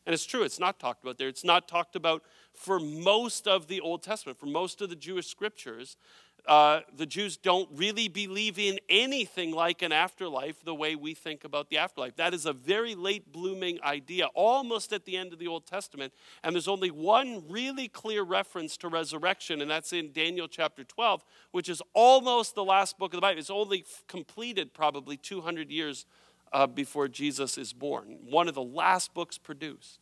And 0.08 0.14
it's 0.14 0.24
true, 0.24 0.42
it's 0.42 0.58
not 0.58 0.80
talked 0.80 1.02
about 1.02 1.18
there. 1.18 1.28
It's 1.28 1.44
not 1.44 1.68
talked 1.68 1.94
about 1.94 2.22
for 2.54 2.80
most 2.80 3.46
of 3.46 3.68
the 3.68 3.78
Old 3.78 4.02
Testament, 4.02 4.38
for 4.38 4.46
most 4.46 4.80
of 4.80 4.88
the 4.88 4.96
Jewish 4.96 5.26
scriptures 5.26 5.98
uh, 6.48 6.80
the 6.96 7.04
Jews 7.04 7.36
don't 7.36 7.68
really 7.74 8.08
believe 8.08 8.58
in 8.58 8.78
anything 8.88 9.52
like 9.52 9.82
an 9.82 9.92
afterlife 9.92 10.64
the 10.64 10.74
way 10.74 10.96
we 10.96 11.12
think 11.12 11.44
about 11.44 11.68
the 11.68 11.76
afterlife. 11.76 12.16
That 12.16 12.32
is 12.32 12.46
a 12.46 12.54
very 12.54 12.94
late 12.94 13.32
blooming 13.32 13.78
idea, 13.82 14.26
almost 14.34 14.94
at 14.94 15.04
the 15.04 15.16
end 15.16 15.34
of 15.34 15.38
the 15.38 15.46
Old 15.46 15.66
Testament. 15.66 16.14
And 16.42 16.54
there's 16.54 16.66
only 16.66 16.90
one 16.90 17.44
really 17.50 17.86
clear 17.86 18.22
reference 18.22 18.78
to 18.78 18.88
resurrection, 18.88 19.60
and 19.60 19.70
that's 19.70 19.92
in 19.92 20.10
Daniel 20.12 20.48
chapter 20.48 20.84
12, 20.84 21.22
which 21.50 21.68
is 21.68 21.82
almost 21.92 22.54
the 22.54 22.64
last 22.64 22.98
book 22.98 23.12
of 23.12 23.18
the 23.18 23.22
Bible. 23.22 23.38
It's 23.38 23.50
only 23.50 23.84
completed 24.06 24.72
probably 24.72 25.18
200 25.18 25.70
years 25.70 26.06
uh, 26.52 26.66
before 26.66 27.08
Jesus 27.08 27.58
is 27.58 27.72
born, 27.72 28.18
one 28.28 28.48
of 28.48 28.54
the 28.54 28.62
last 28.62 29.14
books 29.14 29.38
produced. 29.38 30.00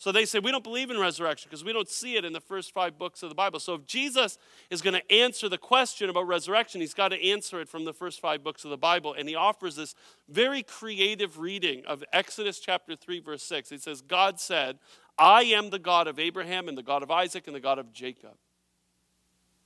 So 0.00 0.12
they 0.12 0.24
say, 0.24 0.38
we 0.38 0.50
don't 0.50 0.64
believe 0.64 0.90
in 0.90 0.98
resurrection 0.98 1.50
because 1.50 1.62
we 1.62 1.74
don't 1.74 1.88
see 1.88 2.16
it 2.16 2.24
in 2.24 2.32
the 2.32 2.40
first 2.40 2.72
five 2.72 2.96
books 2.96 3.22
of 3.22 3.28
the 3.28 3.34
Bible. 3.34 3.60
So 3.60 3.74
if 3.74 3.84
Jesus 3.84 4.38
is 4.70 4.80
going 4.80 4.94
to 4.94 5.12
answer 5.12 5.46
the 5.46 5.58
question 5.58 6.08
about 6.08 6.26
resurrection, 6.26 6.80
he's 6.80 6.94
got 6.94 7.08
to 7.08 7.22
answer 7.22 7.60
it 7.60 7.68
from 7.68 7.84
the 7.84 7.92
first 7.92 8.18
five 8.18 8.42
books 8.42 8.64
of 8.64 8.70
the 8.70 8.78
Bible. 8.78 9.12
And 9.12 9.28
he 9.28 9.34
offers 9.34 9.76
this 9.76 9.94
very 10.26 10.62
creative 10.62 11.38
reading 11.38 11.84
of 11.84 12.02
Exodus 12.14 12.60
chapter 12.60 12.96
3, 12.96 13.20
verse 13.20 13.42
6. 13.42 13.68
He 13.68 13.76
says, 13.76 14.00
God 14.00 14.40
said, 14.40 14.78
I 15.18 15.42
am 15.42 15.68
the 15.68 15.78
God 15.78 16.08
of 16.08 16.18
Abraham 16.18 16.66
and 16.66 16.78
the 16.78 16.82
God 16.82 17.02
of 17.02 17.10
Isaac 17.10 17.46
and 17.46 17.54
the 17.54 17.60
God 17.60 17.78
of 17.78 17.92
Jacob. 17.92 18.38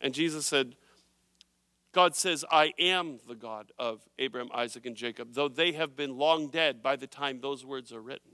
And 0.01 0.13
Jesus 0.13 0.47
said, 0.47 0.75
God 1.95 2.17
says, 2.17 2.45
I 2.51 2.73
am 2.79 3.21
the 3.27 3.37
God 3.37 3.71
of 3.79 4.01
Abraham, 4.19 4.51
Isaac, 4.53 4.85
and 4.85 4.97
Jacob, 4.97 5.29
though 5.33 5.49
they 5.49 5.73
have 5.73 5.95
been 5.95 6.19
long 6.19 6.49
dead 6.49 6.83
by 6.83 6.97
the 6.97 7.07
time 7.07 7.41
those 7.41 7.65
words 7.65 7.93
are 7.93 8.03
written. 8.03 8.33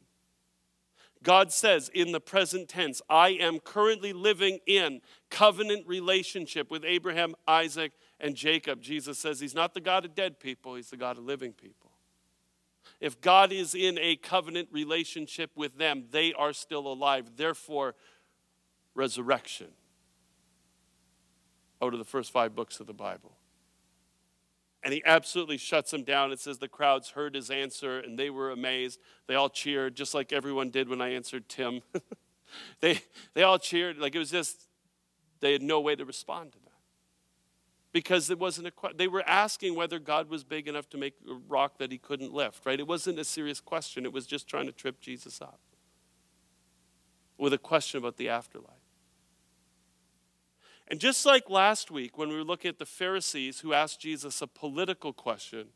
God 1.23 1.52
says 1.52 1.90
in 1.93 2.12
the 2.12 2.21
present 2.21 2.71
tense, 2.71 3.02
I 3.11 3.31
am 3.31 3.59
currently 3.59 4.14
living 4.14 4.61
in 4.67 5.02
covenant 5.29 5.87
relationship 5.87 6.71
with 6.71 6.83
Abraham, 6.87 7.35
Isaac, 7.47 7.93
and 8.19 8.35
Jacob. 8.35 8.81
Jesus 8.81 9.19
says 9.19 9.40
he's 9.40 9.55
not 9.55 9.75
the 9.75 9.83
God 9.83 10.07
of 10.07 10.14
dead 10.14 10.40
people, 10.40 10.76
he's 10.76 10.88
the 10.88 10.97
God 10.97 11.19
of 11.19 11.25
living 11.25 11.52
people. 11.52 11.90
If 12.99 13.21
God 13.21 13.52
is 13.52 13.75
in 13.75 13.99
a 13.99 14.17
covenant 14.17 14.69
relationship 14.73 15.50
with 15.55 15.76
them, 15.76 16.05
they 16.11 16.33
are 16.33 16.55
still 16.55 16.87
alive. 16.87 17.33
Therefore, 17.37 17.95
resurrection. 18.95 19.69
Out 21.83 21.93
of 21.93 21.99
the 21.99 22.07
first 22.07 22.33
five 22.33 22.55
books 22.55 22.81
of 22.81 22.87
the 22.87 22.95
Bible. 22.95 23.33
And 24.82 24.94
he 24.94 25.02
absolutely 25.04 25.58
shuts 25.58 25.90
them 25.90 26.04
down. 26.04 26.32
It 26.32 26.40
says 26.40 26.58
the 26.58 26.68
crowds 26.68 27.10
heard 27.10 27.34
his 27.34 27.50
answer 27.50 27.99
and 27.99 28.18
they 28.18 28.30
were 28.30 28.50
amazed. 28.50 28.99
They 29.26 29.34
all 29.34 29.50
cheered, 29.50 29.94
just 29.94 30.14
like 30.14 30.32
everyone 30.32 30.70
did 30.70 30.88
when 30.88 31.02
I 31.02 31.10
answered 31.10 31.49
Tim. 31.49 31.82
they, 32.80 33.00
they 33.34 33.42
all 33.42 33.58
cheered. 33.58 33.99
Like 33.99 34.14
it 34.14 34.18
was 34.18 34.30
just, 34.30 34.68
they 35.40 35.52
had 35.52 35.62
no 35.62 35.80
way 35.80 35.96
to 35.96 36.04
respond 36.04 36.52
to 36.52 36.58
that. 36.58 36.70
Because 37.92 38.30
it 38.30 38.38
wasn't 38.38 38.68
a 38.68 38.72
they 38.94 39.08
were 39.08 39.25
asking 39.26 39.75
whether 39.75 39.99
God 39.99 40.30
was 40.30 40.44
big 40.44 40.68
enough 40.68 40.88
to 40.90 40.99
make 40.99 41.14
a 41.28 41.34
rock 41.49 41.78
that 41.78 41.90
he 41.90 41.99
couldn't 41.99 42.32
lift, 42.32 42.64
right? 42.64 42.78
It 42.78 42.87
wasn't 42.87 43.18
a 43.18 43.25
serious 43.25 43.60
question. 43.60 44.04
It 44.04 44.12
was 44.12 44.26
just 44.26 44.46
trying 44.46 44.66
to 44.66 44.72
trip 44.72 45.00
Jesus 45.00 45.42
up 45.42 45.58
with 47.37 47.52
a 47.52 47.58
question 47.58 47.99
about 47.99 48.16
the 48.16 48.28
afterlife. 48.28 48.79
And 50.90 50.99
just 50.99 51.25
like 51.25 51.49
last 51.49 51.90
week 51.92 52.18
when 52.18 52.28
we 52.28 52.35
were 52.35 52.44
looking 52.44 52.68
at 52.68 52.80
the 52.80 52.87
Pharisees 52.87 53.61
who 53.61 53.73
asked 53.73 54.00
Jesus 54.00 54.42
a 54.42 54.49
political 54.49 55.12
question, 55.12 55.68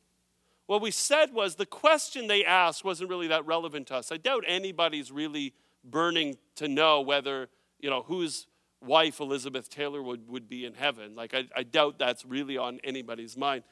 what 0.67 0.83
we 0.83 0.91
said 0.91 1.33
was 1.33 1.55
the 1.55 1.67
question 1.67 2.27
they 2.27 2.45
asked 2.45 2.85
wasn't 2.85 3.11
really 3.11 3.29
that 3.29 3.47
relevant 3.47 3.87
to 3.89 3.97
us. 3.97 4.11
I 4.11 4.17
doubt 4.17 4.43
anybody's 4.47 5.13
really 5.13 5.55
burning 5.85 6.37
to 6.57 6.67
know 6.67 7.01
whether, 7.01 7.49
you 7.79 7.91
know, 7.91 8.03
whose 8.03 8.49
wife 8.81 9.21
Elizabeth 9.21 9.71
Taylor 9.71 10.03
would, 10.03 10.29
would 10.29 10.49
be 10.49 10.65
in 10.65 10.75
heaven. 10.75 11.15
Like, 11.15 11.33
I, 11.33 11.45
I 11.55 11.63
doubt 11.63 11.99
that's 11.99 12.25
really 12.25 12.57
on 12.57 12.81
anybody's 12.83 13.37
mind. 13.37 13.63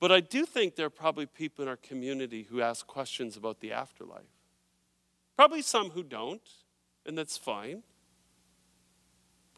But 0.00 0.10
I 0.10 0.20
do 0.20 0.44
think 0.44 0.74
there 0.74 0.86
are 0.86 0.90
probably 0.90 1.26
people 1.26 1.62
in 1.62 1.68
our 1.68 1.76
community 1.76 2.44
who 2.50 2.60
ask 2.60 2.86
questions 2.86 3.36
about 3.36 3.60
the 3.60 3.72
afterlife. 3.72 4.22
Probably 5.36 5.62
some 5.62 5.90
who 5.90 6.02
don't, 6.02 6.42
and 7.06 7.16
that's 7.16 7.36
fine. 7.36 7.82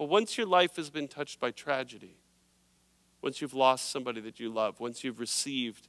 But 0.00 0.08
once 0.08 0.38
your 0.38 0.46
life 0.46 0.76
has 0.76 0.88
been 0.88 1.08
touched 1.08 1.38
by 1.38 1.50
tragedy, 1.50 2.16
once 3.20 3.42
you've 3.42 3.52
lost 3.52 3.90
somebody 3.90 4.22
that 4.22 4.40
you 4.40 4.48
love, 4.48 4.80
once 4.80 5.04
you've 5.04 5.20
received 5.20 5.88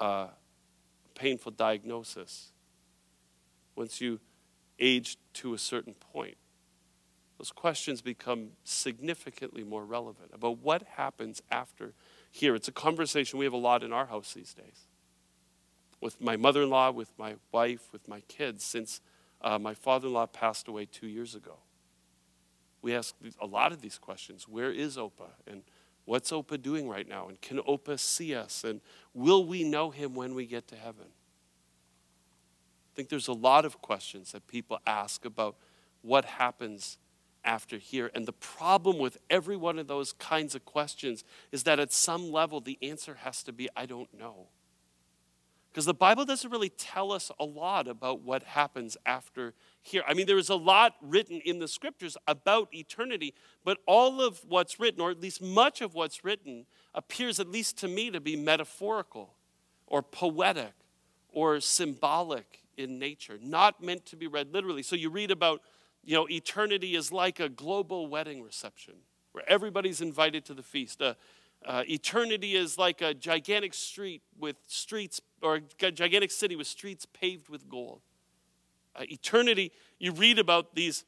a 0.00 0.26
painful 1.14 1.52
diagnosis, 1.52 2.52
once 3.74 4.02
you 4.02 4.20
age 4.78 5.16
to 5.32 5.54
a 5.54 5.58
certain 5.58 5.94
point, 5.94 6.36
those 7.38 7.50
questions 7.50 8.02
become 8.02 8.50
significantly 8.64 9.64
more 9.64 9.86
relevant 9.86 10.30
about 10.34 10.58
what 10.58 10.82
happens 10.96 11.40
after 11.50 11.94
here. 12.30 12.54
It's 12.54 12.68
a 12.68 12.72
conversation 12.72 13.38
we 13.38 13.46
have 13.46 13.54
a 13.54 13.56
lot 13.56 13.82
in 13.82 13.94
our 13.94 14.04
house 14.04 14.34
these 14.34 14.52
days. 14.52 14.88
With 16.02 16.20
my 16.20 16.36
mother 16.36 16.64
in 16.64 16.68
law, 16.68 16.90
with 16.90 17.12
my 17.16 17.36
wife, 17.50 17.94
with 17.94 18.06
my 18.06 18.20
kids, 18.28 18.62
since 18.62 19.00
uh, 19.40 19.58
my 19.58 19.72
father 19.72 20.08
in 20.08 20.12
law 20.12 20.26
passed 20.26 20.68
away 20.68 20.84
two 20.84 21.06
years 21.06 21.34
ago 21.34 21.60
we 22.82 22.94
ask 22.94 23.14
a 23.40 23.46
lot 23.46 23.72
of 23.72 23.80
these 23.80 23.96
questions. 23.96 24.48
Where 24.48 24.70
is 24.70 24.96
Opa? 24.96 25.30
And 25.46 25.62
what's 26.04 26.32
Opa 26.32 26.60
doing 26.60 26.88
right 26.88 27.08
now? 27.08 27.28
And 27.28 27.40
can 27.40 27.58
Opa 27.58 27.98
see 27.98 28.34
us? 28.34 28.64
And 28.64 28.80
will 29.14 29.44
we 29.46 29.64
know 29.64 29.90
him 29.90 30.14
when 30.14 30.34
we 30.34 30.46
get 30.46 30.66
to 30.68 30.76
heaven? 30.76 31.06
I 31.06 32.92
think 32.94 33.08
there's 33.08 33.28
a 33.28 33.32
lot 33.32 33.64
of 33.64 33.80
questions 33.80 34.32
that 34.32 34.46
people 34.48 34.78
ask 34.86 35.24
about 35.24 35.56
what 36.02 36.24
happens 36.24 36.98
after 37.44 37.78
here. 37.78 38.10
And 38.14 38.26
the 38.26 38.32
problem 38.32 38.98
with 38.98 39.18
every 39.30 39.56
one 39.56 39.78
of 39.78 39.86
those 39.86 40.12
kinds 40.12 40.54
of 40.54 40.64
questions 40.64 41.24
is 41.52 41.62
that 41.64 41.80
at 41.80 41.92
some 41.92 42.30
level 42.30 42.60
the 42.60 42.78
answer 42.82 43.14
has 43.22 43.42
to 43.44 43.52
be 43.52 43.68
I 43.76 43.86
don't 43.86 44.12
know. 44.18 44.48
Because 45.72 45.86
the 45.86 45.94
Bible 45.94 46.26
doesn't 46.26 46.50
really 46.50 46.68
tell 46.68 47.12
us 47.12 47.30
a 47.40 47.46
lot 47.46 47.88
about 47.88 48.20
what 48.20 48.42
happens 48.42 48.98
after 49.06 49.54
here. 49.80 50.02
I 50.06 50.12
mean, 50.12 50.26
there 50.26 50.36
is 50.36 50.50
a 50.50 50.54
lot 50.54 50.96
written 51.00 51.40
in 51.46 51.60
the 51.60 51.68
scriptures 51.68 52.14
about 52.28 52.68
eternity, 52.74 53.32
but 53.64 53.78
all 53.86 54.20
of 54.20 54.44
what's 54.46 54.78
written, 54.78 55.00
or 55.00 55.10
at 55.10 55.18
least 55.18 55.40
much 55.40 55.80
of 55.80 55.94
what's 55.94 56.24
written, 56.24 56.66
appears, 56.94 57.40
at 57.40 57.48
least 57.48 57.78
to 57.78 57.88
me, 57.88 58.10
to 58.10 58.20
be 58.20 58.36
metaphorical 58.36 59.32
or 59.86 60.02
poetic 60.02 60.74
or 61.30 61.58
symbolic 61.58 62.60
in 62.76 62.98
nature, 62.98 63.38
not 63.40 63.82
meant 63.82 64.04
to 64.06 64.16
be 64.16 64.26
read 64.26 64.52
literally. 64.52 64.82
So 64.82 64.94
you 64.94 65.08
read 65.08 65.30
about, 65.30 65.62
you 66.04 66.14
know, 66.14 66.26
eternity 66.28 66.96
is 66.96 67.10
like 67.10 67.40
a 67.40 67.48
global 67.48 68.08
wedding 68.08 68.42
reception 68.42 68.94
where 69.32 69.44
everybody's 69.48 70.02
invited 70.02 70.44
to 70.44 70.54
the 70.54 70.62
feast. 70.62 71.00
Uh, 71.00 71.14
uh, 71.66 71.84
eternity 71.88 72.56
is 72.56 72.78
like 72.78 73.00
a 73.00 73.14
gigantic 73.14 73.74
street 73.74 74.22
with 74.38 74.56
streets, 74.66 75.20
or 75.40 75.60
a 75.80 75.90
gigantic 75.90 76.30
city 76.30 76.56
with 76.56 76.66
streets 76.66 77.06
paved 77.06 77.48
with 77.48 77.68
gold. 77.68 78.00
Uh, 78.94 79.04
eternity, 79.10 79.72
you 79.98 80.12
read 80.12 80.38
about 80.38 80.74
these 80.74 81.04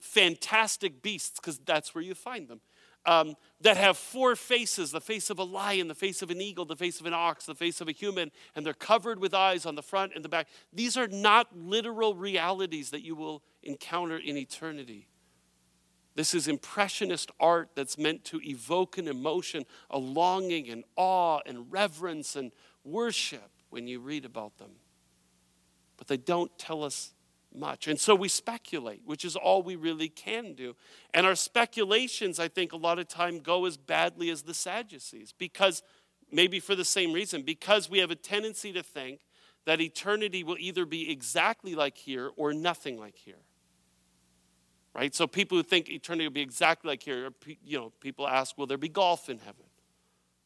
fantastic 0.00 1.02
beasts, 1.02 1.38
because 1.38 1.58
that's 1.58 1.94
where 1.94 2.02
you 2.02 2.14
find 2.14 2.48
them, 2.48 2.60
um, 3.06 3.34
that 3.60 3.76
have 3.76 3.96
four 3.96 4.34
faces 4.36 4.90
the 4.90 5.00
face 5.00 5.30
of 5.30 5.38
a 5.38 5.44
lion, 5.44 5.88
the 5.88 5.94
face 5.94 6.22
of 6.22 6.30
an 6.30 6.40
eagle, 6.40 6.64
the 6.64 6.76
face 6.76 7.00
of 7.00 7.06
an 7.06 7.14
ox, 7.14 7.46
the 7.46 7.54
face 7.54 7.80
of 7.80 7.88
a 7.88 7.92
human, 7.92 8.30
and 8.54 8.66
they're 8.66 8.74
covered 8.74 9.18
with 9.18 9.32
eyes 9.34 9.64
on 9.66 9.74
the 9.74 9.82
front 9.82 10.12
and 10.14 10.24
the 10.24 10.28
back. 10.28 10.48
These 10.72 10.96
are 10.96 11.08
not 11.08 11.56
literal 11.56 12.14
realities 12.14 12.90
that 12.90 13.02
you 13.02 13.14
will 13.14 13.42
encounter 13.62 14.18
in 14.18 14.36
eternity. 14.36 15.08
This 16.14 16.34
is 16.34 16.46
impressionist 16.46 17.30
art 17.40 17.70
that's 17.74 17.98
meant 17.98 18.24
to 18.26 18.40
evoke 18.42 18.98
an 18.98 19.08
emotion, 19.08 19.64
a 19.90 19.98
longing 19.98 20.68
and 20.68 20.84
awe 20.96 21.40
and 21.44 21.70
reverence 21.72 22.36
and 22.36 22.52
worship 22.84 23.50
when 23.70 23.88
you 23.88 23.98
read 23.98 24.24
about 24.24 24.58
them. 24.58 24.70
But 25.96 26.06
they 26.06 26.16
don't 26.16 26.56
tell 26.56 26.84
us 26.84 27.14
much. 27.52 27.88
And 27.88 27.98
so 27.98 28.14
we 28.14 28.28
speculate, 28.28 29.02
which 29.04 29.24
is 29.24 29.34
all 29.34 29.62
we 29.62 29.76
really 29.76 30.08
can 30.08 30.54
do. 30.54 30.76
And 31.12 31.26
our 31.26 31.34
speculations, 31.34 32.38
I 32.38 32.48
think, 32.48 32.72
a 32.72 32.76
lot 32.76 32.98
of 32.98 33.08
time 33.08 33.40
go 33.40 33.64
as 33.64 33.76
badly 33.76 34.30
as 34.30 34.42
the 34.42 34.54
Sadducees, 34.54 35.32
because 35.36 35.82
maybe 36.30 36.60
for 36.60 36.74
the 36.74 36.84
same 36.84 37.12
reason, 37.12 37.42
because 37.42 37.90
we 37.90 37.98
have 37.98 38.10
a 38.10 38.16
tendency 38.16 38.72
to 38.72 38.82
think 38.82 39.20
that 39.66 39.80
eternity 39.80 40.44
will 40.44 40.58
either 40.58 40.84
be 40.84 41.10
exactly 41.10 41.74
like 41.74 41.96
here 41.96 42.30
or 42.36 42.52
nothing 42.52 42.98
like 42.98 43.16
here 43.16 43.42
right? 44.94 45.14
So 45.14 45.26
people 45.26 45.58
who 45.58 45.62
think 45.62 45.88
eternity 45.88 46.26
will 46.26 46.32
be 46.32 46.40
exactly 46.40 46.88
like 46.88 47.02
here, 47.02 47.30
you 47.64 47.78
know, 47.78 47.92
people 48.00 48.28
ask, 48.28 48.56
will 48.56 48.66
there 48.66 48.78
be 48.78 48.88
golf 48.88 49.28
in 49.28 49.38
heaven? 49.38 49.64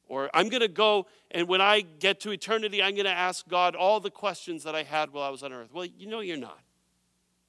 Or 0.06 0.30
I'm 0.32 0.48
going 0.48 0.62
to 0.62 0.68
go, 0.68 1.06
and 1.30 1.46
when 1.46 1.60
I 1.60 1.82
get 1.82 2.20
to 2.20 2.30
eternity, 2.30 2.82
I'm 2.82 2.94
going 2.94 3.04
to 3.04 3.10
ask 3.10 3.46
God 3.46 3.76
all 3.76 4.00
the 4.00 4.10
questions 4.10 4.64
that 4.64 4.74
I 4.74 4.82
had 4.82 5.12
while 5.12 5.24
I 5.24 5.28
was 5.28 5.42
on 5.42 5.52
earth. 5.52 5.68
Well, 5.72 5.84
you 5.84 6.06
know 6.06 6.20
you're 6.20 6.38
not. 6.38 6.60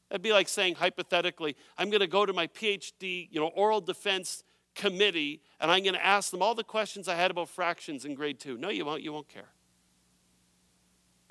That'd 0.09 0.23
be 0.23 0.33
like 0.33 0.49
saying, 0.49 0.75
hypothetically, 0.75 1.55
I'm 1.77 1.89
going 1.89 2.01
to 2.01 2.07
go 2.07 2.25
to 2.25 2.33
my 2.33 2.47
PhD, 2.47 3.29
you 3.31 3.39
know, 3.39 3.47
oral 3.47 3.79
defense 3.79 4.43
committee, 4.75 5.41
and 5.61 5.71
I'm 5.71 5.83
going 5.83 5.93
to 5.93 6.05
ask 6.05 6.31
them 6.31 6.41
all 6.41 6.55
the 6.55 6.63
questions 6.63 7.07
I 7.07 7.15
had 7.15 7.31
about 7.31 7.47
fractions 7.47 8.03
in 8.03 8.13
grade 8.13 8.39
two. 8.39 8.57
No, 8.57 8.69
you 8.69 8.85
won't. 8.85 9.03
You 9.03 9.13
won't 9.13 9.29
care. 9.29 9.49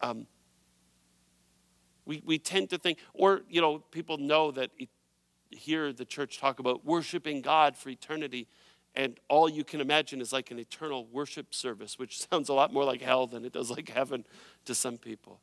Um, 0.00 0.26
we, 2.06 2.22
we 2.25 2.38
tend 2.38 2.70
to 2.70 2.78
think, 2.78 2.98
or, 3.12 3.42
you 3.50 3.60
know, 3.60 3.80
people 3.90 4.16
know 4.16 4.50
that 4.52 4.70
it, 4.78 4.88
hear 5.50 5.93
the 5.93 6.05
church 6.05 6.38
talk 6.38 6.59
about 6.59 6.85
worshiping 6.85 7.43
God 7.43 7.76
for 7.76 7.88
eternity, 7.88 8.49
and 8.95 9.19
all 9.28 9.49
you 9.49 9.64
can 9.64 9.81
imagine 9.81 10.21
is 10.21 10.33
like 10.33 10.50
an 10.50 10.59
eternal 10.59 11.07
worship 11.07 11.55
service, 11.55 11.99
which 11.99 12.26
sounds 12.31 12.49
a 12.49 12.55
lot 12.55 12.73
more 12.73 12.85
like 12.85 13.00
hell 13.00 13.26
than 13.26 13.45
it 13.45 13.52
does 13.52 13.71
like 13.71 13.88
heaven 13.88 14.25
to 14.64 14.75
some 14.75 14.99
people. 14.99 15.40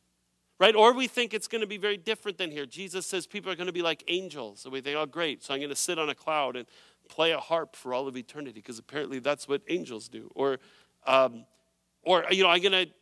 Right? 0.58 0.74
Or 0.74 0.94
we 0.94 1.06
think 1.06 1.34
it's 1.34 1.48
going 1.48 1.60
to 1.60 1.66
be 1.66 1.76
very 1.76 1.98
different 1.98 2.38
than 2.38 2.50
here. 2.50 2.64
Jesus 2.64 3.06
says 3.06 3.26
people 3.26 3.52
are 3.52 3.56
going 3.56 3.66
to 3.66 3.74
be 3.74 3.82
like 3.82 4.02
angels. 4.08 4.60
So 4.60 4.70
we 4.70 4.80
think, 4.80 4.96
oh, 4.96 5.04
great. 5.04 5.44
So 5.44 5.52
I'm 5.52 5.60
going 5.60 5.68
to 5.68 5.76
sit 5.76 5.98
on 5.98 6.08
a 6.08 6.14
cloud 6.14 6.56
and 6.56 6.66
play 7.10 7.32
a 7.32 7.38
harp 7.38 7.76
for 7.76 7.92
all 7.92 8.08
of 8.08 8.16
eternity, 8.16 8.60
because 8.60 8.78
apparently 8.78 9.18
that's 9.18 9.46
what 9.46 9.60
angels 9.68 10.08
do. 10.08 10.30
Or, 10.34 10.58
um, 11.06 11.44
or 12.02 12.24
you 12.30 12.42
know, 12.42 12.48
I'm 12.48 12.62
going 12.62 12.86
to 12.86 12.92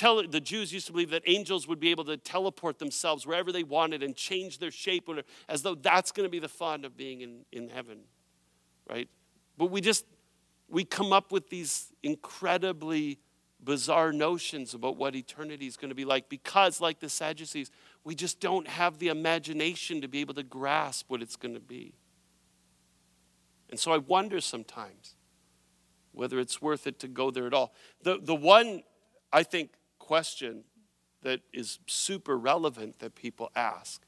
the 0.00 0.40
Jews 0.40 0.72
used 0.72 0.86
to 0.86 0.92
believe 0.92 1.10
that 1.10 1.22
angels 1.26 1.66
would 1.66 1.80
be 1.80 1.90
able 1.90 2.04
to 2.04 2.16
teleport 2.16 2.78
themselves 2.78 3.26
wherever 3.26 3.52
they 3.52 3.62
wanted 3.62 4.02
and 4.02 4.14
change 4.14 4.58
their 4.58 4.70
shape, 4.70 5.08
as 5.48 5.62
though 5.62 5.74
that's 5.74 6.12
going 6.12 6.26
to 6.26 6.30
be 6.30 6.38
the 6.38 6.48
fun 6.48 6.84
of 6.84 6.96
being 6.96 7.20
in, 7.20 7.44
in 7.52 7.68
heaven, 7.68 8.00
right? 8.88 9.08
But 9.56 9.70
we 9.70 9.80
just 9.80 10.04
we 10.68 10.84
come 10.84 11.12
up 11.12 11.32
with 11.32 11.48
these 11.48 11.92
incredibly 12.02 13.20
bizarre 13.62 14.12
notions 14.12 14.74
about 14.74 14.96
what 14.96 15.14
eternity 15.14 15.66
is 15.66 15.76
going 15.76 15.88
to 15.88 15.94
be 15.94 16.04
like 16.04 16.28
because, 16.28 16.80
like 16.80 17.00
the 17.00 17.08
Sadducees, 17.08 17.70
we 18.04 18.14
just 18.14 18.40
don't 18.40 18.66
have 18.68 18.98
the 18.98 19.08
imagination 19.08 20.00
to 20.00 20.08
be 20.08 20.20
able 20.20 20.34
to 20.34 20.42
grasp 20.42 21.06
what 21.08 21.22
it's 21.22 21.36
going 21.36 21.54
to 21.54 21.60
be. 21.60 21.94
And 23.70 23.78
so 23.78 23.92
I 23.92 23.98
wonder 23.98 24.40
sometimes 24.40 25.16
whether 26.12 26.38
it's 26.38 26.62
worth 26.62 26.86
it 26.86 26.98
to 27.00 27.08
go 27.08 27.30
there 27.30 27.46
at 27.46 27.54
all. 27.54 27.74
The, 28.02 28.18
the 28.20 28.34
one, 28.34 28.82
I 29.32 29.42
think, 29.42 29.70
question 30.06 30.62
that 31.22 31.40
is 31.52 31.80
super 31.86 32.38
relevant 32.38 33.00
that 33.00 33.16
people 33.16 33.50
ask 33.56 34.02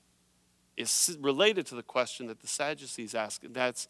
is 0.76 1.18
related 1.20 1.66
to 1.66 1.74
the 1.74 1.82
question 1.82 2.28
that 2.28 2.40
the 2.40 2.46
Sadducees 2.46 3.14
ask, 3.14 3.42
and 3.44 3.54
that's 3.54 3.88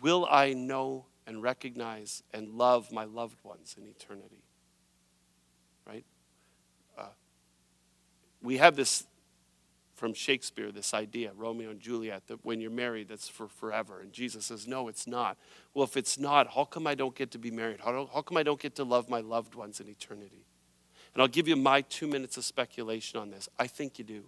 Will 0.00 0.26
I 0.30 0.52
know 0.52 1.06
and 1.26 1.42
recognize 1.42 2.22
and 2.32 2.48
love 2.48 2.92
my 2.92 3.04
loved 3.04 3.42
ones 3.44 3.74
in 3.76 3.86
eternity? 3.86 4.44
Right? 5.86 6.04
Uh, 6.96 7.06
we 8.40 8.58
have 8.58 8.76
this 8.76 9.04
from 9.94 10.14
Shakespeare, 10.14 10.70
this 10.70 10.94
idea, 10.94 11.32
Romeo 11.36 11.70
and 11.70 11.80
Juliet, 11.80 12.28
that 12.28 12.44
when 12.44 12.60
you're 12.60 12.70
married, 12.70 13.08
that's 13.08 13.28
for 13.28 13.48
forever. 13.48 14.00
And 14.00 14.12
Jesus 14.12 14.46
says, 14.46 14.66
No, 14.66 14.88
it's 14.88 15.06
not. 15.06 15.36
Well, 15.74 15.84
if 15.84 15.96
it's 15.96 16.16
not, 16.18 16.54
how 16.54 16.64
come 16.64 16.86
I 16.86 16.94
don't 16.94 17.14
get 17.14 17.32
to 17.32 17.38
be 17.38 17.50
married? 17.50 17.80
How, 17.80 18.08
how 18.14 18.22
come 18.22 18.36
I 18.36 18.44
don't 18.44 18.60
get 18.60 18.76
to 18.76 18.84
love 18.84 19.10
my 19.10 19.20
loved 19.20 19.54
ones 19.56 19.80
in 19.80 19.88
eternity? 19.88 20.46
And 21.14 21.22
I'll 21.22 21.28
give 21.28 21.48
you 21.48 21.56
my 21.56 21.82
two 21.82 22.06
minutes 22.06 22.36
of 22.36 22.44
speculation 22.44 23.18
on 23.18 23.30
this. 23.30 23.48
I 23.58 23.66
think 23.66 23.98
you 23.98 24.04
do. 24.04 24.24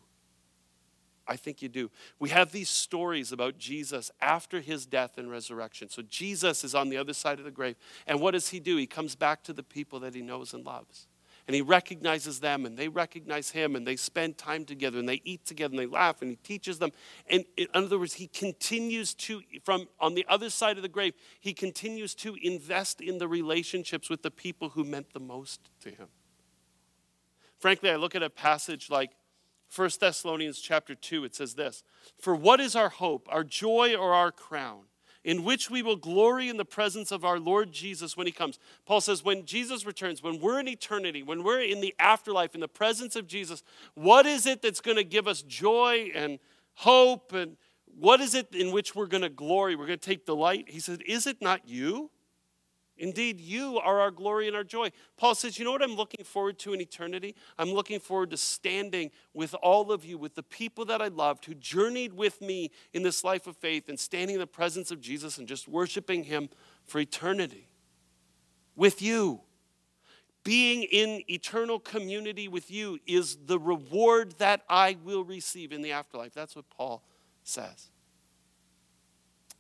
I 1.26 1.37
think 1.37 1.62
you 1.62 1.71
do. 1.71 1.91
We 2.19 2.29
have 2.31 2.53
these 2.53 2.69
stories 2.69 3.33
about 3.33 3.57
Jesus 3.57 4.11
after 4.21 4.61
his 4.61 4.85
death 4.85 5.17
and 5.17 5.31
resurrection. 5.31 5.88
So 5.88 6.03
Jesus 6.03 6.64
is 6.64 6.75
on 6.75 6.91
the 6.91 6.99
other 6.99 7.14
side 7.14 7.38
of 7.38 7.47
the 7.47 7.50
grave. 7.50 7.76
And 8.07 8.21
what 8.21 8.33
does 8.33 8.50
he 8.50 8.61
do? 8.61 8.76
He 8.76 8.87
comes 8.87 9.17
back 9.17 9.43
to 9.45 9.55
the 9.55 9.62
people 9.62 10.00
that 10.00 10.14
he 10.14 10.21
knows 10.21 10.53
and 10.53 10.67
loves 10.67 11.07
and 11.47 11.55
he 11.55 11.62
recognizes 11.62 12.41
them 12.41 12.64
and 12.64 12.76
they 12.76 12.88
recognize 12.88 13.50
him 13.50 13.76
and 13.76 13.87
they 13.87 13.97
spend 13.97 14.38
time 14.38 14.64
together 14.64 14.99
and 14.99 15.09
they 15.09 15.21
eat 15.25 15.45
together 15.45 15.73
and 15.73 15.79
they 15.79 15.87
laugh 15.87 16.23
and 16.23 16.31
he 16.31 16.37
teaches 16.37 16.79
them 16.79 16.91
and 17.29 17.45
in 17.57 17.67
other 17.75 17.99
words 17.99 18.14
he 18.14 18.26
continues 18.26 19.14
to 19.14 19.42
from 19.62 19.87
on 20.01 20.14
the 20.14 20.25
other 20.29 20.51
side 20.51 20.77
of 20.77 20.83
the 20.83 20.88
grave 20.88 21.14
he 21.40 21.53
continues 21.53 22.14
to 22.14 22.37
invest 22.42 23.01
in 23.01 23.18
the 23.18 23.29
relationships 23.29 24.09
with 24.09 24.23
the 24.23 24.31
people 24.31 24.70
who 24.70 24.85
meant 24.85 25.12
the 25.12 25.20
most 25.20 25.70
to 25.81 25.90
him 25.90 26.09
frankly 27.64 27.88
i 27.88 27.96
look 27.96 28.14
at 28.14 28.22
a 28.22 28.29
passage 28.29 28.90
like 28.90 29.12
1 29.74 29.88
thessalonians 29.98 30.61
chapter 30.61 30.94
2 30.94 31.24
it 31.24 31.35
says 31.35 31.55
this 31.55 31.83
for 32.20 32.37
what 32.37 32.61
is 32.61 32.77
our 32.77 32.90
hope 32.90 33.27
our 33.31 33.42
joy 33.42 33.94
or 33.94 34.12
our 34.12 34.31
crown 34.31 34.83
in 35.24 35.44
which 35.44 35.70
we 35.70 35.81
will 35.81 35.96
glory 35.96 36.50
in 36.50 36.59
the 36.59 36.66
presence 36.66 37.11
of 37.11 37.24
our 37.24 37.38
Lord 37.38 37.72
Jesus 37.72 38.14
when 38.14 38.27
he 38.27 38.33
comes. 38.35 38.59
Paul 38.85 39.00
says, 39.00 39.24
when 39.24 39.46
Jesus 39.46 39.87
returns, 39.87 40.22
when 40.22 40.38
we're 40.38 40.61
in 40.61 40.68
eternity, 40.68 41.22
when 41.22 41.42
we're 41.42 41.62
in 41.62 41.81
the 41.81 41.94
afterlife, 41.98 42.55
in 42.55 42.61
the 42.61 42.68
presence 42.68 43.16
of 43.16 43.27
Jesus, 43.27 43.62
what 43.94 44.27
is 44.27 44.44
it 44.44 44.61
that's 44.61 44.83
going 44.83 44.98
to 44.98 45.03
give 45.03 45.27
us 45.27 45.40
joy 45.40 46.11
and 46.14 46.38
hope? 46.74 47.33
And 47.33 47.57
what 47.98 48.20
is 48.20 48.35
it 48.35 48.55
in 48.55 48.70
which 48.70 48.94
we're 48.94 49.07
going 49.07 49.22
to 49.22 49.31
glory? 49.31 49.77
We're 49.77 49.87
going 49.87 49.98
to 49.98 50.07
take 50.11 50.27
delight? 50.27 50.66
He 50.68 50.79
said, 50.79 51.00
Is 51.07 51.27
it 51.27 51.40
not 51.40 51.66
you? 51.66 52.11
Indeed, 52.96 53.40
you 53.40 53.78
are 53.78 54.00
our 54.00 54.11
glory 54.11 54.46
and 54.46 54.57
our 54.57 54.62
joy. 54.62 54.90
Paul 55.16 55.35
says, 55.35 55.59
You 55.59 55.64
know 55.64 55.72
what 55.72 55.83
I'm 55.83 55.96
looking 55.96 56.24
forward 56.24 56.59
to 56.61 56.72
in 56.72 56.80
eternity? 56.80 57.35
I'm 57.59 57.72
looking 57.72 57.98
forward 57.98 58.30
to 58.30 58.37
standing 58.37 59.11
with 59.33 59.54
all 59.54 59.90
of 59.90 60.04
you, 60.04 60.16
with 60.16 60.37
the 60.37 60.42
people 60.44 60.85
that 60.87 61.02
I 61.02 61.09
loved 61.09 61.44
who 61.46 61.54
journeyed 61.54 62.12
with 62.12 62.40
me 62.40 62.70
in 62.92 63.02
this 63.02 63.24
life 63.24 63.46
of 63.46 63.57
faith 63.57 63.88
and 63.88 63.98
standing 63.98 64.35
in 64.35 64.40
the 64.40 64.46
presence 64.46 64.90
of 64.90 65.00
Jesus 65.00 65.38
and 65.38 65.48
just 65.48 65.66
worshiping 65.66 66.24
Him 66.24 66.48
for 66.87 67.00
eternity. 67.00 67.68
With 68.76 69.02
you. 69.02 69.40
Being 70.44 70.83
in 70.83 71.22
eternal 71.28 71.80
community 71.80 72.48
with 72.48 72.70
you 72.70 72.98
is 73.07 73.38
the 73.46 73.59
reward 73.59 74.35
that 74.38 74.61
I 74.68 74.98
will 75.02 75.24
receive 75.24 75.72
in 75.72 75.80
the 75.80 75.92
afterlife. 75.92 76.35
That's 76.35 76.54
what 76.54 76.68
Paul 76.68 77.02
says. 77.44 77.90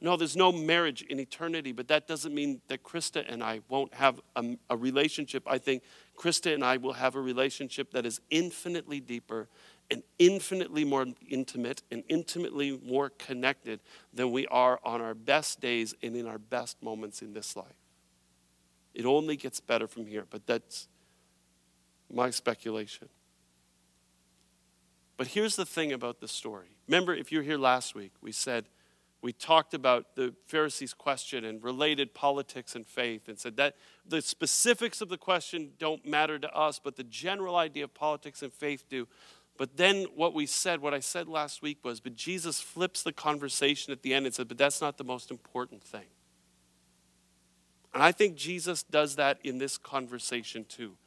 No, 0.04 0.18
there's 0.18 0.36
no 0.36 0.52
marriage 0.52 1.00
in 1.00 1.18
eternity, 1.18 1.72
but 1.72 1.88
that 1.88 2.06
doesn't 2.06 2.34
mean 2.34 2.60
that 2.68 2.82
Krista 2.82 3.24
and 3.26 3.42
I 3.42 3.62
won't 3.70 3.94
have 3.94 4.20
a, 4.36 4.58
a, 4.68 4.76
relationship. 4.76 5.44
I 5.46 5.56
think 5.56 5.82
Krista 6.14 6.52
and 6.52 6.62
I 6.62 6.76
will 6.76 6.92
have 6.92 7.14
a 7.14 7.20
relationship 7.22 7.90
that 7.92 8.04
is 8.04 8.20
infinitely 8.28 9.00
deeper 9.00 9.48
and 9.90 10.02
infinitely 10.18 10.84
more 10.84 11.06
intimate 11.26 11.84
and 11.90 12.04
intimately 12.10 12.78
more 12.84 13.12
connected 13.18 13.80
than 14.12 14.30
we 14.30 14.46
are 14.48 14.78
on 14.84 15.00
our 15.00 15.14
best 15.14 15.62
days 15.62 15.94
and 16.02 16.14
in 16.14 16.26
our 16.26 16.38
best 16.38 16.82
moments 16.82 17.22
in 17.22 17.32
this 17.32 17.56
life. 17.56 17.80
It 18.92 19.06
only 19.06 19.36
gets 19.36 19.58
better 19.58 19.86
from 19.86 20.04
here, 20.04 20.26
but 20.28 20.46
that's 20.46 20.86
my 22.12 22.28
speculation. 22.28 23.08
But 25.16 25.28
here's 25.28 25.56
the 25.56 25.64
thing 25.64 25.94
about 25.94 26.20
the 26.20 26.28
story. 26.28 26.76
Remember, 26.88 27.14
if 27.14 27.32
you 27.32 27.38
were 27.38 27.44
here 27.44 27.56
last 27.56 27.94
week, 27.94 28.12
we 28.20 28.32
said 28.32 28.66
we 29.24 29.32
talked 29.32 29.72
about 29.72 30.16
the 30.16 30.34
Pharisees' 30.48 30.92
question 30.92 31.46
and 31.46 31.64
related 31.64 32.12
politics 32.12 32.76
and 32.76 32.86
faith 32.86 33.26
and 33.26 33.38
said 33.38 33.56
that 33.56 33.74
the 34.06 34.20
specifics 34.20 35.00
of 35.00 35.08
the 35.08 35.16
question 35.16 35.70
don't 35.78 36.04
matter 36.04 36.38
to 36.38 36.54
us, 36.54 36.78
but 36.78 36.96
the 36.96 37.04
general 37.04 37.56
idea 37.56 37.84
of 37.84 37.94
politics 37.94 38.42
and 38.42 38.52
faith 38.52 38.84
do. 38.90 39.08
But 39.56 39.78
then 39.78 40.08
what 40.14 40.34
we 40.34 40.44
said, 40.44 40.82
what 40.82 40.92
I 40.92 41.00
said 41.00 41.26
last 41.26 41.62
week 41.62 41.78
was, 41.82 42.00
but 42.00 42.14
Jesus 42.14 42.60
flips 42.60 43.02
the 43.02 43.14
conversation 43.14 43.94
at 43.94 44.02
the 44.02 44.12
end 44.12 44.26
and 44.26 44.34
said, 44.34 44.46
but 44.46 44.58
that's 44.58 44.82
not 44.82 44.98
the 44.98 45.04
most 45.04 45.30
important 45.30 45.82
thing. 45.82 46.08
And 47.94 48.02
I 48.02 48.12
think 48.12 48.36
Jesus 48.36 48.82
does 48.82 49.16
that 49.16 49.38
in 49.42 49.56
this 49.56 49.78
conversation 49.78 50.66
too. 50.68 50.98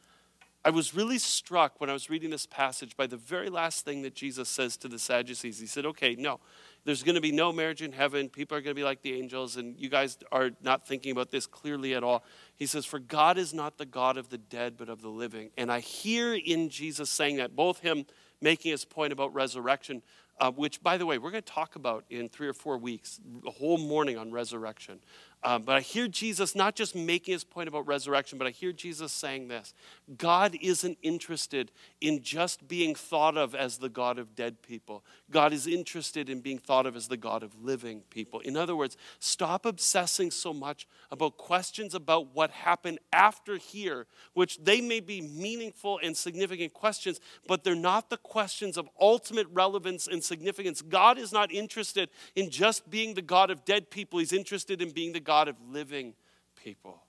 I 0.65 0.69
was 0.69 0.93
really 0.93 1.17
struck 1.17 1.79
when 1.79 1.89
I 1.89 1.93
was 1.93 2.09
reading 2.09 2.29
this 2.29 2.45
passage 2.45 2.97
by 2.97 3.07
the 3.07 3.17
very 3.17 3.49
last 3.49 3.85
thing 3.85 4.01
that 4.01 4.15
Jesus 4.15 4.49
says 4.49 4.75
to 4.77 4.87
the 4.87 4.99
Sadducees. 4.99 5.59
He 5.59 5.67
said, 5.67 5.85
okay, 5.85 6.15
no, 6.15 6.39
there's 6.83 7.03
going 7.03 7.15
to 7.15 7.21
be 7.21 7.31
no 7.31 7.51
marriage 7.51 7.81
in 7.81 7.91
heaven. 7.91 8.29
People 8.29 8.57
are 8.57 8.61
going 8.61 8.73
to 8.73 8.79
be 8.79 8.83
like 8.83 9.01
the 9.01 9.13
angels, 9.13 9.57
and 9.57 9.77
you 9.77 9.89
guys 9.89 10.17
are 10.31 10.51
not 10.61 10.87
thinking 10.87 11.11
about 11.11 11.31
this 11.31 11.45
clearly 11.45 11.93
at 11.93 12.03
all. 12.03 12.23
He 12.55 12.65
says, 12.65 12.85
For 12.85 12.97
God 12.97 13.37
is 13.37 13.53
not 13.53 13.77
the 13.77 13.85
God 13.85 14.17
of 14.17 14.29
the 14.29 14.37
dead, 14.37 14.75
but 14.77 14.87
of 14.87 15.01
the 15.01 15.09
living. 15.09 15.49
And 15.57 15.69
I 15.69 15.81
hear 15.81 16.33
in 16.33 16.69
Jesus 16.69 17.09
saying 17.09 17.37
that, 17.37 17.57
both 17.57 17.79
him 17.79 18.05
making 18.39 18.71
his 18.71 18.85
point 18.85 19.11
about 19.11 19.33
resurrection, 19.33 20.01
uh, 20.39 20.51
which, 20.51 20.81
by 20.81 20.97
the 20.97 21.05
way, 21.05 21.17
we're 21.17 21.31
going 21.31 21.43
to 21.43 21.53
talk 21.53 21.75
about 21.75 22.05
in 22.09 22.29
three 22.29 22.47
or 22.47 22.53
four 22.53 22.77
weeks, 22.77 23.19
a 23.45 23.51
whole 23.51 23.77
morning 23.77 24.17
on 24.17 24.31
resurrection. 24.31 24.99
Um, 25.43 25.61
but 25.61 25.75
I 25.75 25.81
hear 25.81 26.07
Jesus 26.07 26.55
not 26.55 26.75
just 26.75 26.95
making 26.95 27.33
his 27.33 27.43
point 27.43 27.67
about 27.67 27.85
resurrection, 27.85 28.39
but 28.39 28.47
I 28.47 28.49
hear 28.49 28.71
Jesus 28.71 29.11
saying 29.11 29.47
this 29.47 29.73
God 30.17 30.57
isn't 30.61 30.97
interested 31.03 31.71
in 32.01 32.23
just 32.23 32.67
being 32.67 32.95
thought 32.95 33.37
of 33.37 33.53
as 33.53 33.77
the 33.77 33.89
God 33.89 34.17
of 34.17 34.35
dead 34.35 34.63
people. 34.63 35.03
God 35.29 35.53
is 35.53 35.67
interested 35.67 36.29
in 36.29 36.41
being 36.41 36.57
thought 36.57 36.87
of 36.87 36.95
as 36.95 37.07
the 37.07 37.17
God 37.17 37.43
of 37.43 37.53
living 37.61 38.01
people. 38.09 38.39
In 38.39 38.57
other 38.57 38.75
words, 38.75 38.97
stop 39.19 39.65
obsessing 39.65 40.31
so 40.31 40.53
much 40.53 40.87
about 41.11 41.37
questions 41.37 41.93
about 41.93 42.33
what 42.33 42.49
happened 42.49 42.97
after 43.13 43.57
here, 43.57 44.07
which 44.33 44.57
they 44.63 44.81
may 44.81 44.99
be 44.99 45.21
meaningful 45.21 45.99
and 46.01 46.17
significant 46.17 46.73
questions, 46.73 47.19
but 47.47 47.63
they're 47.63 47.75
not 47.75 48.09
the 48.09 48.17
questions 48.17 48.75
of 48.75 48.89
ultimate 48.99 49.47
relevance 49.51 50.07
and 50.07 50.23
significance. 50.23 50.81
God 50.81 51.19
is 51.19 51.31
not 51.31 51.51
interested 51.51 52.09
in 52.35 52.49
just 52.49 52.89
being 52.89 53.13
the 53.13 53.21
God 53.21 53.51
of 53.51 53.65
dead 53.65 53.91
people, 53.91 54.17
He's 54.17 54.33
interested 54.33 54.81
in 54.81 54.91
being 54.91 55.13
the 55.13 55.26
God 55.27 55.49
of 55.49 55.57
living 55.69 56.13
people. 56.55 57.03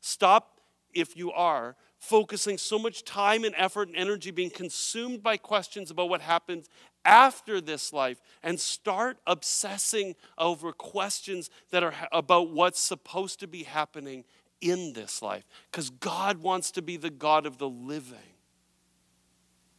Stop, 0.00 0.60
if 0.92 1.16
you 1.16 1.32
are, 1.32 1.76
focusing 1.96 2.58
so 2.58 2.78
much 2.78 3.04
time 3.04 3.44
and 3.44 3.54
effort 3.56 3.88
and 3.88 3.96
energy 3.96 4.30
being 4.30 4.50
consumed 4.50 5.22
by 5.22 5.36
questions 5.36 5.90
about 5.90 6.10
what 6.10 6.20
happens 6.20 6.68
after 7.04 7.60
this 7.60 7.92
life 7.92 8.20
and 8.42 8.58
start 8.58 9.16
obsessing 9.26 10.14
over 10.36 10.72
questions 10.72 11.50
that 11.70 11.82
are 11.82 11.94
about 12.12 12.50
what's 12.50 12.80
supposed 12.80 13.40
to 13.40 13.46
be 13.46 13.62
happening 13.62 14.24
in 14.60 14.92
this 14.92 15.22
life. 15.22 15.44
Because 15.70 15.90
God 15.90 16.38
wants 16.38 16.72
to 16.72 16.82
be 16.82 16.96
the 16.96 17.10
God 17.10 17.46
of 17.46 17.58
the 17.58 17.68
living, 17.68 18.18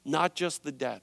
not 0.06 0.36
just 0.36 0.64
the 0.64 0.72
dead. 0.72 1.02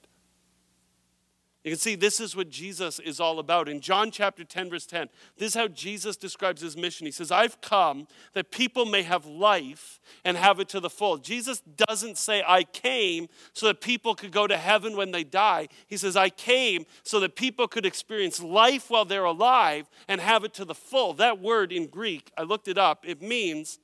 You 1.63 1.71
can 1.71 1.79
see 1.79 1.95
this 1.95 2.19
is 2.19 2.35
what 2.35 2.49
Jesus 2.49 2.99
is 2.99 3.21
all 3.21 3.39
about. 3.39 3.69
In 3.69 3.79
John 3.79 4.11
chapter 4.11 4.43
10, 4.43 4.69
verse 4.69 4.85
10, 4.85 5.07
this 5.37 5.49
is 5.49 5.55
how 5.55 5.69
Jesus 5.69 6.17
describes 6.17 6.61
his 6.61 6.75
mission. 6.75 7.05
He 7.05 7.11
says, 7.11 7.31
I've 7.31 7.61
come 7.61 8.07
that 8.33 8.51
people 8.51 8.85
may 8.85 9.03
have 9.03 9.25
life 9.25 10.01
and 10.25 10.35
have 10.35 10.59
it 10.59 10.67
to 10.69 10.81
the 10.81 10.89
full. 10.89 11.17
Jesus 11.17 11.61
doesn't 11.61 12.17
say, 12.17 12.43
I 12.45 12.63
came 12.63 13.29
so 13.53 13.67
that 13.67 13.79
people 13.79 14.13
could 14.13 14.31
go 14.31 14.45
to 14.45 14.57
heaven 14.57 14.97
when 14.97 15.11
they 15.11 15.23
die. 15.23 15.69
He 15.87 15.95
says, 15.95 16.17
I 16.17 16.29
came 16.29 16.85
so 17.03 17.21
that 17.21 17.37
people 17.37 17.69
could 17.69 17.85
experience 17.85 18.43
life 18.43 18.89
while 18.89 19.05
they're 19.05 19.23
alive 19.23 19.89
and 20.09 20.19
have 20.19 20.43
it 20.43 20.53
to 20.55 20.65
the 20.65 20.75
full. 20.75 21.13
That 21.13 21.39
word 21.39 21.71
in 21.71 21.87
Greek, 21.87 22.29
I 22.37 22.43
looked 22.43 22.67
it 22.67 22.77
up, 22.77 23.05
it 23.07 23.21
means 23.21 23.79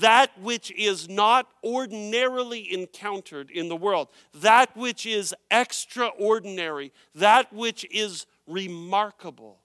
that 0.00 0.30
which 0.40 0.70
is 0.72 1.08
not 1.08 1.48
ordinarily 1.64 2.72
encountered 2.72 3.50
in 3.50 3.68
the 3.68 3.76
world, 3.76 4.08
that 4.34 4.76
which 4.76 5.06
is 5.06 5.34
extraordinary, 5.50 6.92
that 7.14 7.52
which 7.52 7.86
is 7.90 8.26
remarkable. 8.46 9.58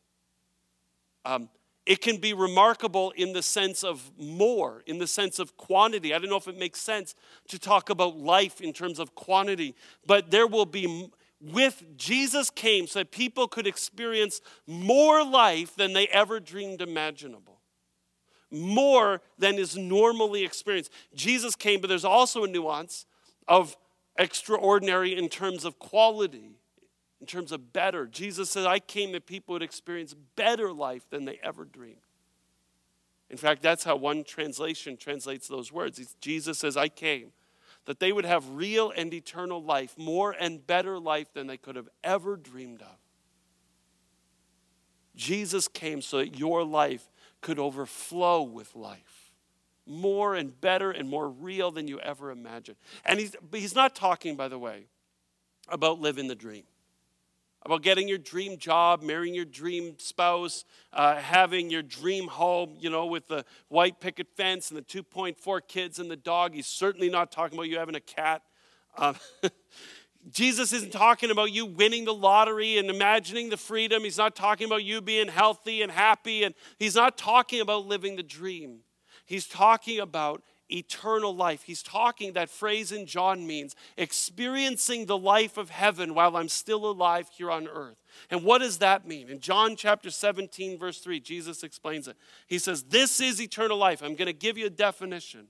Um, 1.25 1.49
it 1.85 2.01
can 2.01 2.17
be 2.17 2.33
remarkable 2.33 3.11
in 3.11 3.33
the 3.33 3.41
sense 3.41 3.83
of 3.83 4.11
more, 4.17 4.83
in 4.85 4.99
the 4.99 5.07
sense 5.07 5.39
of 5.39 5.57
quantity. 5.57 6.13
I 6.13 6.19
don't 6.19 6.29
know 6.29 6.37
if 6.37 6.47
it 6.47 6.57
makes 6.57 6.79
sense 6.79 7.15
to 7.47 7.59
talk 7.59 7.89
about 7.89 8.17
life 8.17 8.61
in 8.61 8.71
terms 8.71 8.99
of 8.99 9.15
quantity, 9.15 9.75
but 10.05 10.29
there 10.29 10.47
will 10.47 10.67
be, 10.67 11.09
with 11.41 11.83
Jesus 11.97 12.49
came 12.49 12.85
so 12.85 12.99
that 12.99 13.11
people 13.11 13.47
could 13.47 13.65
experience 13.65 14.41
more 14.67 15.25
life 15.25 15.75
than 15.75 15.93
they 15.93 16.07
ever 16.07 16.39
dreamed 16.39 16.81
imaginable 16.81 17.50
more 18.51 19.21
than 19.37 19.55
is 19.57 19.77
normally 19.77 20.43
experienced. 20.43 20.91
Jesus 21.15 21.55
came, 21.55 21.81
but 21.81 21.87
there's 21.87 22.05
also 22.05 22.43
a 22.43 22.47
nuance 22.47 23.05
of 23.47 23.75
extraordinary 24.17 25.17
in 25.17 25.29
terms 25.29 25.65
of 25.65 25.79
quality, 25.79 26.51
in 27.19 27.27
terms 27.27 27.51
of 27.51 27.73
better. 27.73 28.05
Jesus 28.05 28.49
said, 28.49 28.65
I 28.65 28.79
came 28.79 29.13
that 29.13 29.25
people 29.25 29.53
would 29.53 29.63
experience 29.63 30.13
better 30.35 30.71
life 30.73 31.09
than 31.09 31.25
they 31.25 31.39
ever 31.43 31.65
dreamed. 31.65 32.01
In 33.29 33.37
fact, 33.37 33.61
that's 33.61 33.85
how 33.85 33.95
one 33.95 34.25
translation 34.25 34.97
translates 34.97 35.47
those 35.47 35.71
words. 35.71 36.15
Jesus 36.19 36.59
says, 36.59 36.75
I 36.75 36.89
came 36.89 37.31
that 37.85 37.99
they 37.99 38.11
would 38.11 38.25
have 38.25 38.47
real 38.49 38.91
and 38.95 39.13
eternal 39.13 39.63
life, 39.63 39.97
more 39.97 40.35
and 40.37 40.65
better 40.67 40.99
life 40.99 41.33
than 41.33 41.47
they 41.47 41.57
could 41.57 41.75
have 41.75 41.89
ever 42.03 42.35
dreamed 42.35 42.81
of. 42.81 42.97
Jesus 45.15 45.67
came 45.67 46.01
so 46.01 46.17
that 46.17 46.37
your 46.37 46.63
life 46.63 47.07
could 47.41 47.59
overflow 47.59 48.41
with 48.43 48.75
life. 48.75 49.31
More 49.87 50.35
and 50.35 50.59
better 50.61 50.91
and 50.91 51.09
more 51.09 51.27
real 51.27 51.71
than 51.71 51.87
you 51.87 51.99
ever 51.99 52.31
imagined. 52.31 52.77
And 53.03 53.19
he's, 53.19 53.35
he's 53.51 53.75
not 53.75 53.95
talking, 53.95 54.35
by 54.35 54.47
the 54.47 54.59
way, 54.59 54.85
about 55.67 55.99
living 55.99 56.27
the 56.27 56.35
dream, 56.35 56.63
about 57.63 57.81
getting 57.81 58.07
your 58.07 58.19
dream 58.19 58.57
job, 58.57 59.01
marrying 59.01 59.33
your 59.33 59.45
dream 59.45 59.95
spouse, 59.97 60.65
uh, 60.93 61.15
having 61.15 61.69
your 61.69 61.81
dream 61.81 62.27
home, 62.27 62.75
you 62.79 62.89
know, 62.89 63.07
with 63.07 63.27
the 63.27 63.43
white 63.69 63.99
picket 63.99 64.27
fence 64.35 64.69
and 64.69 64.77
the 64.77 64.83
2.4 64.83 65.61
kids 65.67 65.99
and 65.99 66.09
the 66.09 66.15
dog. 66.15 66.53
He's 66.53 66.67
certainly 66.67 67.09
not 67.09 67.31
talking 67.31 67.57
about 67.57 67.67
you 67.67 67.79
having 67.79 67.95
a 67.95 67.99
cat. 67.99 68.43
Um, 68.97 69.15
Jesus 70.29 70.71
isn't 70.71 70.91
talking 70.91 71.31
about 71.31 71.51
you 71.51 71.65
winning 71.65 72.05
the 72.05 72.13
lottery 72.13 72.77
and 72.77 72.89
imagining 72.89 73.49
the 73.49 73.57
freedom. 73.57 74.03
He's 74.03 74.17
not 74.17 74.35
talking 74.35 74.65
about 74.65 74.83
you 74.83 75.01
being 75.01 75.27
healthy 75.27 75.81
and 75.81 75.91
happy. 75.91 76.43
And 76.43 76.53
he's 76.77 76.95
not 76.95 77.17
talking 77.17 77.59
about 77.59 77.87
living 77.87 78.15
the 78.15 78.23
dream. 78.23 78.81
He's 79.25 79.47
talking 79.47 79.99
about 79.99 80.43
eternal 80.69 81.35
life. 81.35 81.63
He's 81.63 81.83
talking, 81.83 82.33
that 82.33 82.49
phrase 82.49 82.91
in 82.91 83.05
John 83.05 83.45
means 83.45 83.75
experiencing 83.97 85.05
the 85.05 85.17
life 85.17 85.57
of 85.57 85.69
heaven 85.69 86.13
while 86.13 86.37
I'm 86.37 86.47
still 86.49 86.85
alive 86.89 87.27
here 87.35 87.51
on 87.51 87.67
earth. 87.67 87.97
And 88.29 88.43
what 88.43 88.59
does 88.59 88.77
that 88.77 89.07
mean? 89.07 89.29
In 89.29 89.39
John 89.39 89.75
chapter 89.75 90.09
17, 90.09 90.77
verse 90.77 90.99
3, 90.99 91.19
Jesus 91.19 91.63
explains 91.63 92.07
it. 92.07 92.15
He 92.47 92.59
says, 92.59 92.83
This 92.83 93.19
is 93.19 93.41
eternal 93.41 93.77
life. 93.77 94.01
I'm 94.01 94.15
going 94.15 94.27
to 94.27 94.33
give 94.33 94.57
you 94.57 94.67
a 94.67 94.71
definition 94.71 95.47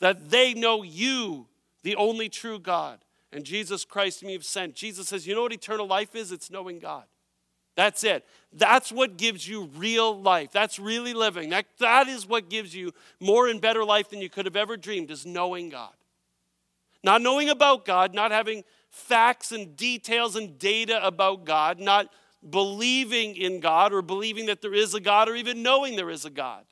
that 0.00 0.30
they 0.30 0.54
know 0.54 0.82
you, 0.82 1.46
the 1.82 1.96
only 1.96 2.28
true 2.28 2.58
God 2.58 2.98
and 3.32 3.44
Jesus 3.44 3.84
Christ 3.84 4.20
whom 4.20 4.30
you've 4.30 4.44
sent. 4.44 4.74
Jesus 4.74 5.08
says, 5.08 5.26
You 5.26 5.34
know 5.34 5.42
what 5.42 5.52
eternal 5.52 5.86
life 5.86 6.14
is? 6.14 6.32
It's 6.32 6.50
knowing 6.50 6.78
God. 6.78 7.04
That's 7.76 8.04
it. 8.04 8.26
That's 8.52 8.90
what 8.90 9.16
gives 9.16 9.48
you 9.48 9.70
real 9.76 10.20
life. 10.20 10.50
That's 10.52 10.78
really 10.78 11.14
living. 11.14 11.50
That, 11.50 11.66
that 11.78 12.08
is 12.08 12.26
what 12.26 12.50
gives 12.50 12.74
you 12.74 12.92
more 13.20 13.48
and 13.48 13.60
better 13.60 13.84
life 13.84 14.10
than 14.10 14.20
you 14.20 14.28
could 14.28 14.44
have 14.44 14.56
ever 14.56 14.76
dreamed, 14.76 15.10
is 15.10 15.24
knowing 15.24 15.68
God. 15.68 15.92
Not 17.02 17.22
knowing 17.22 17.48
about 17.48 17.84
God, 17.84 18.12
not 18.12 18.32
having 18.32 18.64
facts 18.90 19.52
and 19.52 19.76
details 19.76 20.36
and 20.36 20.58
data 20.58 21.04
about 21.06 21.44
God, 21.44 21.78
not 21.78 22.08
believing 22.48 23.36
in 23.36 23.60
God 23.60 23.92
or 23.92 24.02
believing 24.02 24.46
that 24.46 24.60
there 24.60 24.74
is 24.74 24.94
a 24.94 25.00
God 25.00 25.28
or 25.28 25.36
even 25.36 25.62
knowing 25.62 25.96
there 25.96 26.10
is 26.10 26.24
a 26.24 26.30
God. 26.30 26.64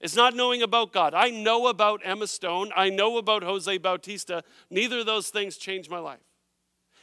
It's 0.00 0.16
not 0.16 0.34
knowing 0.34 0.62
about 0.62 0.92
God. 0.92 1.12
I 1.12 1.28
know 1.30 1.66
about 1.68 2.00
Emma 2.04 2.26
Stone. 2.26 2.70
I 2.74 2.88
know 2.88 3.18
about 3.18 3.42
Jose 3.42 3.76
Bautista. 3.78 4.42
Neither 4.70 5.00
of 5.00 5.06
those 5.06 5.28
things 5.28 5.56
changed 5.56 5.90
my 5.90 5.98
life. 5.98 6.20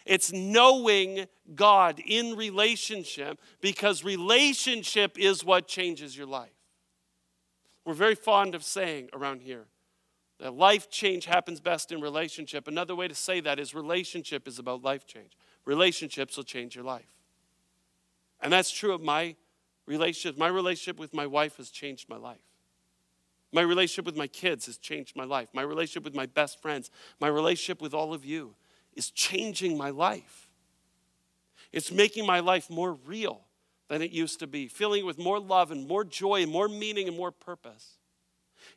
It's 0.05 0.31
knowing 0.31 1.27
God 1.53 2.01
in 2.03 2.36
relationship 2.36 3.39
because 3.62 4.03
relationship 4.03 5.19
is 5.19 5.43
what 5.43 5.67
changes 5.67 6.17
your 6.17 6.27
life. 6.27 6.49
We're 7.86 7.93
very 7.93 8.15
fond 8.15 8.55
of 8.55 8.63
saying 8.63 9.10
around 9.13 9.41
here 9.41 9.65
that 10.39 10.53
life 10.53 10.89
change 10.89 11.25
happens 11.25 11.60
best 11.60 11.91
in 11.91 12.01
relationship. 12.01 12.67
Another 12.67 12.95
way 12.95 13.07
to 13.07 13.15
say 13.15 13.39
that 13.41 13.60
is 13.60 13.75
relationship 13.75 14.47
is 14.47 14.60
about 14.60 14.83
life 14.83 15.05
change. 15.05 15.38
Relationships 15.65 16.38
will 16.38 16.43
change 16.43 16.75
your 16.75 16.86
life. 16.86 17.07
And 18.41 18.53
that's 18.53 18.71
true 18.71 18.93
of 18.93 19.01
my 19.01 19.36
relationship. 19.86 20.38
My 20.38 20.47
relationship 20.47 20.99
with 20.99 21.13
my 21.13 21.27
wife 21.27 21.57
has 21.57 21.69
changed 21.69 22.07
my 22.10 22.17
life. 22.17 22.38
My 23.58 23.63
relationship 23.63 24.06
with 24.06 24.15
my 24.15 24.28
kids 24.28 24.67
has 24.67 24.78
changed 24.78 25.15
my 25.15 25.24
life. 25.24 25.50
My 25.52 25.63
relationship 25.63 26.04
with 26.04 26.13
my 26.13 26.28
best 26.28 26.62
friends, 26.62 26.91
my 27.20 27.28
relationship 27.28 27.82
with 27.82 27.91
all 27.91 28.13
of 28.13 28.24
you 28.24 28.54
is 28.93 29.10
changing 29.10 29.76
my 29.76 29.89
life. 29.89 30.48
It's 31.72 31.91
making 31.91 32.28
my 32.28 32.39
life 32.39 32.70
more 32.70 32.93
real 32.93 33.41
than 33.88 34.04
it 34.04 34.12
used 34.12 34.38
to 34.41 34.46
be, 34.46 34.67
filling 34.67 35.00
it 35.00 35.06
with 35.08 35.17
more 35.17 35.39
love 35.39 35.72
and 35.72 35.88
more 35.88 36.04
joy 36.04 36.43
and 36.43 36.52
more 36.52 36.67
meaning 36.67 37.08
and 37.08 37.17
more 37.17 37.32
purpose. 37.32 37.98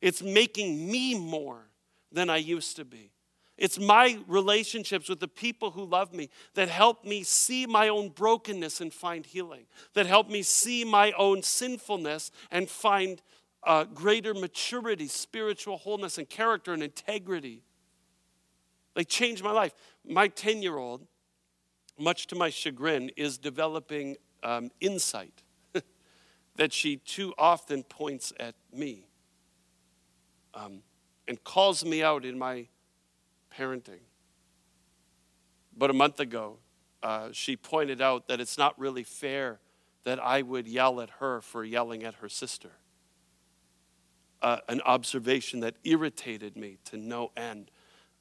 It's 0.01 0.23
making 0.23 0.90
me 0.90 1.14
more 1.14 1.66
than 2.11 2.31
I 2.31 2.38
used 2.38 2.77
to 2.77 2.87
be. 2.87 3.12
It's 3.59 3.79
my 3.79 4.19
relationships 4.27 5.11
with 5.11 5.21
the 5.21 5.29
people 5.29 5.73
who 5.73 5.85
love 5.85 6.14
me 6.14 6.31
that 6.55 6.71
help 6.71 7.05
me 7.05 7.23
see 7.23 7.66
my 7.66 7.88
own 7.88 8.09
brokenness 8.09 8.81
and 8.81 8.95
find 8.95 9.27
healing, 9.27 9.66
that 9.93 10.07
help 10.07 10.31
me 10.31 10.40
see 10.40 10.83
my 10.87 11.12
own 11.12 11.43
sinfulness 11.43 12.31
and 12.51 12.71
find 12.71 13.21
uh, 13.64 13.85
greater 13.85 14.35
maturity, 14.35 15.07
spiritual 15.07 15.77
wholeness, 15.77 16.18
and 16.18 16.29
character 16.29 16.73
and 16.73 16.83
integrity. 16.83 17.62
They 18.94 19.05
changed 19.05 19.44
my 19.44 19.53
life. 19.53 19.75
My 20.07 20.29
10 20.29 20.62
year 20.62 20.77
old, 20.77 21.07
much 21.99 22.27
to 22.29 22.37
my 22.37 22.51
chagrin, 22.51 23.11
is 23.16 23.38
developing 23.38 24.16
um, 24.42 24.70
insight 24.81 25.42
that 26.57 26.73
she 26.73 26.96
too 26.96 27.35
often 27.38 27.83
points 27.83 28.33
at 28.40 28.55
me 28.73 29.07
um, 30.55 30.83
and 31.29 31.42
calls 31.44 31.85
me 31.85 32.03
out 32.03 32.25
in 32.25 32.38
my 32.38 32.66
parenting. 33.57 34.01
But 35.77 35.90
a 35.90 35.94
month 35.94 36.20
ago, 36.20 36.59
uh, 37.03 37.29
she 37.33 37.57
pointed 37.57 38.01
out 38.01 38.29
that 38.29 38.40
it's 38.40 38.59
not 38.59 38.79
really 38.79 39.05
fair 39.05 39.61
that 40.05 40.18
I 40.18 40.42
would 40.42 40.66
yell 40.66 41.01
at 41.01 41.11
her 41.20 41.40
for 41.40 41.64
yelling 41.64 42.05
at 42.05 42.16
her 42.16 42.29
sister 42.29 42.73
uh, 44.42 44.59
an 44.68 44.81
observation 44.83 45.61
that 45.61 45.74
irritated 45.85 46.57
me 46.57 46.79
to 46.87 46.96
no 46.96 47.31
end. 47.37 47.70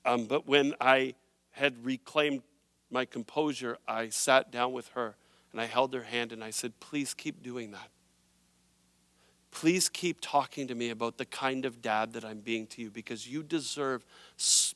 Um, 0.05 0.25
but 0.25 0.47
when 0.47 0.73
I 0.79 1.15
had 1.51 1.85
reclaimed 1.85 2.43
my 2.89 3.05
composure, 3.05 3.77
I 3.87 4.09
sat 4.09 4.51
down 4.51 4.73
with 4.73 4.89
her 4.89 5.15
and 5.51 5.61
I 5.61 5.65
held 5.65 5.93
her 5.93 6.03
hand 6.03 6.31
and 6.31 6.43
I 6.43 6.49
said, 6.49 6.79
Please 6.79 7.13
keep 7.13 7.41
doing 7.41 7.71
that. 7.71 7.89
Please 9.51 9.89
keep 9.89 10.19
talking 10.21 10.67
to 10.67 10.75
me 10.75 10.91
about 10.91 11.17
the 11.17 11.25
kind 11.25 11.65
of 11.65 11.81
dad 11.81 12.13
that 12.13 12.23
I'm 12.23 12.39
being 12.39 12.67
to 12.67 12.81
you 12.83 12.91
because 12.91 13.27
you 13.27 13.41
deserve 13.41 14.05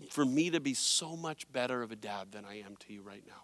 for 0.10 0.26
me 0.26 0.50
to 0.50 0.60
be 0.60 0.74
so 0.74 1.16
much 1.16 1.52
better 1.52 1.84
of 1.84 1.92
a 1.92 1.96
dad 1.96 2.32
than 2.32 2.44
I 2.44 2.60
am 2.60 2.76
to 2.88 2.94
you 2.94 3.04
right 3.04 3.24
now. 3.28 3.44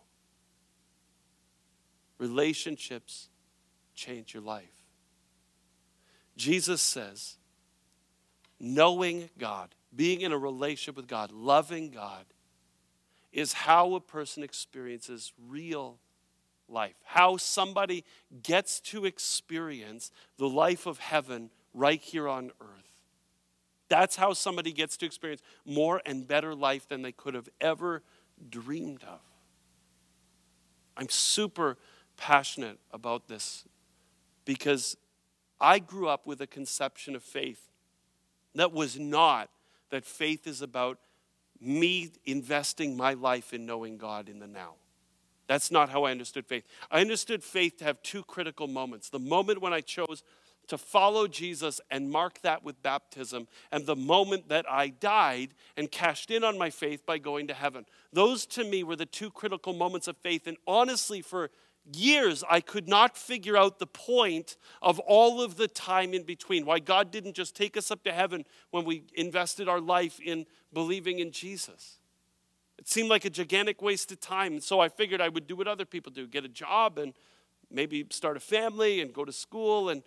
Relationships 2.17 3.29
change 3.95 4.33
your 4.33 4.41
life. 4.41 4.83
Jesus 6.35 6.81
says, 6.81 7.38
knowing 8.60 9.30
God 9.38 9.74
being 9.95 10.22
in 10.22 10.32
a 10.32 10.38
relationship 10.38 10.95
with 10.95 11.08
God, 11.08 11.32
loving 11.32 11.89
God, 11.89 12.26
is 13.32 13.54
how 13.54 13.95
a 13.95 14.00
person 14.00 14.43
experiences 14.43 15.34
real 15.48 15.98
life. 16.67 16.95
How 17.04 17.38
somebody 17.38 18.04
gets 18.43 18.80
to 18.82 19.06
experience 19.06 20.12
the 20.38 20.48
life 20.48 20.86
of 20.86 21.00
heaven 21.00 21.50
right 21.74 22.02
here 22.02 22.28
on 22.28 22.52
earth. 22.62 22.89
That's 23.88 24.15
how 24.15 24.34
somebody 24.34 24.72
gets 24.72 24.98
to 24.98 25.06
experience 25.06 25.41
more 25.65 26.02
and 26.06 26.28
better 26.28 26.54
life 26.54 26.88
than 26.88 27.02
they 27.02 27.12
could 27.12 27.34
have 27.34 27.50
ever 27.60 28.04
dreamed 28.50 29.04
of. 29.04 29.19
I'm 30.95 31.10
super 31.10 31.78
passionate 32.17 32.78
about 32.91 33.28
this 33.28 33.65
because 34.45 34.98
I 35.60 35.80
grew 35.80 36.08
up 36.08 36.28
with 36.28 36.41
a 36.41 36.48
conception 36.48 37.15
of 37.15 37.24
faith 37.24 37.68
that 38.55 38.73
was 38.73 38.99
not 38.99 39.49
that 39.89 40.05
faith 40.05 40.47
is 40.47 40.62
about 40.62 40.99
me 41.62 42.12
investing 42.25 42.95
my 42.95 43.13
life 43.13 43.53
in 43.53 43.65
knowing 43.65 43.97
God 43.97 44.29
in 44.29 44.39
the 44.39 44.47
now. 44.47 44.75
That's 45.47 45.71
not 45.71 45.89
how 45.89 46.03
I 46.03 46.12
understood 46.12 46.45
faith. 46.45 46.63
I 46.91 47.01
understood 47.01 47.43
faith 47.43 47.77
to 47.77 47.83
have 47.83 48.01
two 48.03 48.23
critical 48.23 48.67
moments 48.67 49.09
the 49.09 49.19
moment 49.19 49.62
when 49.62 49.73
I 49.73 49.81
chose 49.81 50.23
to 50.69 50.77
follow 50.77 51.27
Jesus 51.27 51.81
and 51.91 52.09
mark 52.09 52.41
that 52.41 52.63
with 52.63 52.81
baptism, 52.81 53.47
and 53.71 53.85
the 53.85 53.95
moment 53.95 54.49
that 54.49 54.65
I 54.69 54.89
died 54.89 55.55
and 55.75 55.91
cashed 55.91 56.31
in 56.31 56.43
on 56.43 56.57
my 56.57 56.69
faith 56.69 57.05
by 57.05 57.17
going 57.17 57.47
to 57.47 57.55
heaven. 57.55 57.85
Those 58.13 58.45
to 58.47 58.63
me 58.63 58.83
were 58.83 58.95
the 58.95 59.05
two 59.05 59.31
critical 59.31 59.73
moments 59.73 60.07
of 60.07 60.15
faith. 60.17 60.45
And 60.45 60.57
honestly, 60.67 61.21
for 61.21 61.49
years, 61.95 62.43
I 62.49 62.62
could 62.62 62.88
not 62.88 63.17
figure 63.17 63.58
out 63.58 63.80
the 63.80 63.88
point 63.88 64.58
of 64.82 64.99
all 64.99 65.41
of 65.41 65.58
the 65.58 65.67
time 65.67 66.13
in 66.13 66.23
between. 66.23 66.65
Why 66.65 66.80
God 66.80 67.12
didn't 67.12 67.34
just 67.34 67.56
take 67.56 67.78
us 67.78 67.91
up 67.91 68.04
to 68.04 68.12
heaven 68.12 68.45
when 68.71 68.86
we 68.86 69.04
invested 69.15 69.67
our 69.67 69.82
life 69.82 70.19
in 70.19 70.45
believing 70.73 71.19
in 71.19 71.32
Jesus. 71.32 71.99
It 72.78 72.88
seemed 72.88 73.10
like 73.10 73.25
a 73.25 73.30
gigantic 73.30 73.82
waste 73.82 74.12
of 74.12 74.19
time. 74.19 74.54
And 74.54 74.63
so 74.63 74.80
I 74.80 74.89
figured 74.89 75.21
I 75.21 75.30
would 75.30 75.47
do 75.47 75.56
what 75.56 75.67
other 75.67 75.86
people 75.86 76.12
do 76.12 76.28
get 76.28 76.45
a 76.45 76.49
job 76.49 76.97
and 76.97 77.13
maybe 77.69 78.06
start 78.10 78.38
a 78.38 78.39
family 78.39 79.02
and 79.02 79.13
go 79.13 79.25
to 79.25 79.34
school 79.34 79.89
and 79.89 80.04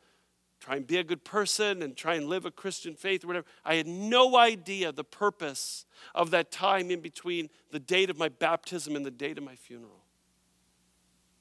try 0.59 0.77
and 0.77 0.87
be 0.87 0.97
a 0.97 1.05
good 1.05 1.25
person 1.25 1.83
and 1.83 1.97
try 1.97 2.15
and 2.15 2.27
live 2.27 2.47
a 2.47 2.51
Christian 2.51 2.95
faith 2.95 3.25
or 3.25 3.27
whatever. 3.27 3.47
I 3.65 3.75
had 3.75 3.87
no 3.87 4.37
idea 4.37 4.93
the 4.93 5.05
purpose 5.05 5.87
of 6.15 6.31
that 6.31 6.51
time 6.51 6.91
in 6.91 7.01
between 7.01 7.51
the 7.71 7.81
date 7.81 8.11
of 8.11 8.19
my 8.19 8.29
baptism 8.29 8.95
and 8.95 9.05
the 9.05 9.11
date 9.11 9.39
of 9.39 9.45
my 9.45 9.57
funeral 9.57 10.02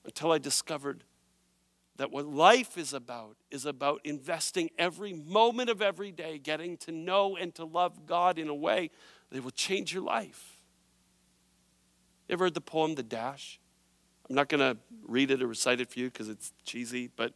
until 0.06 0.32
I 0.32 0.38
discovered 0.38 1.04
that 1.98 2.12
what 2.12 2.26
life 2.26 2.78
is 2.78 2.94
about 2.94 3.38
is 3.52 3.66
about 3.66 4.02
investing 4.04 4.70
every 4.78 5.14
moment 5.14 5.70
of 5.70 5.82
every 5.82 6.12
day, 6.12 6.38
getting 6.38 6.78
to 6.78 6.92
know 6.92 7.36
and 7.36 7.54
to 7.56 7.66
love 7.66 8.06
God 8.06 8.40
in 8.40 8.48
a 8.48 8.56
way 8.56 8.90
that 9.30 9.44
will 9.44 9.52
change 9.52 9.94
your 9.94 10.04
life. 10.04 10.58
You 12.28 12.34
ever 12.34 12.46
heard 12.46 12.54
the 12.54 12.62
poem 12.62 12.96
The 12.96 13.04
Dash? 13.04 13.60
I'm 14.30 14.36
not 14.36 14.50
going 14.50 14.62
to 14.62 14.80
read 15.04 15.32
it 15.32 15.44
or 15.44 15.48
recite 15.48 15.82
it 15.82 15.92
for 15.92 16.00
you 16.00 16.06
because 16.06 16.30
it's 16.30 16.54
cheesy, 16.64 17.10
but 17.16 17.34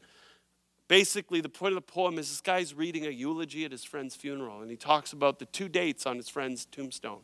basically 0.88 1.42
the 1.42 1.50
point 1.50 1.74
of 1.74 1.76
the 1.76 1.92
poem 1.92 2.18
is 2.18 2.30
this 2.30 2.42
guy's 2.42 2.74
reading 2.74 3.06
a 3.06 3.10
eulogy 3.10 3.66
at 3.66 3.72
his 3.72 3.84
friend's 3.84 4.16
funeral, 4.16 4.62
and 4.62 4.72
he 4.72 4.78
talks 4.78 5.12
about 5.12 5.38
the 5.40 5.46
two 5.46 5.68
dates 5.68 6.06
on 6.06 6.16
his 6.16 6.30
friend's 6.30 6.66
tombstone. 6.66 7.22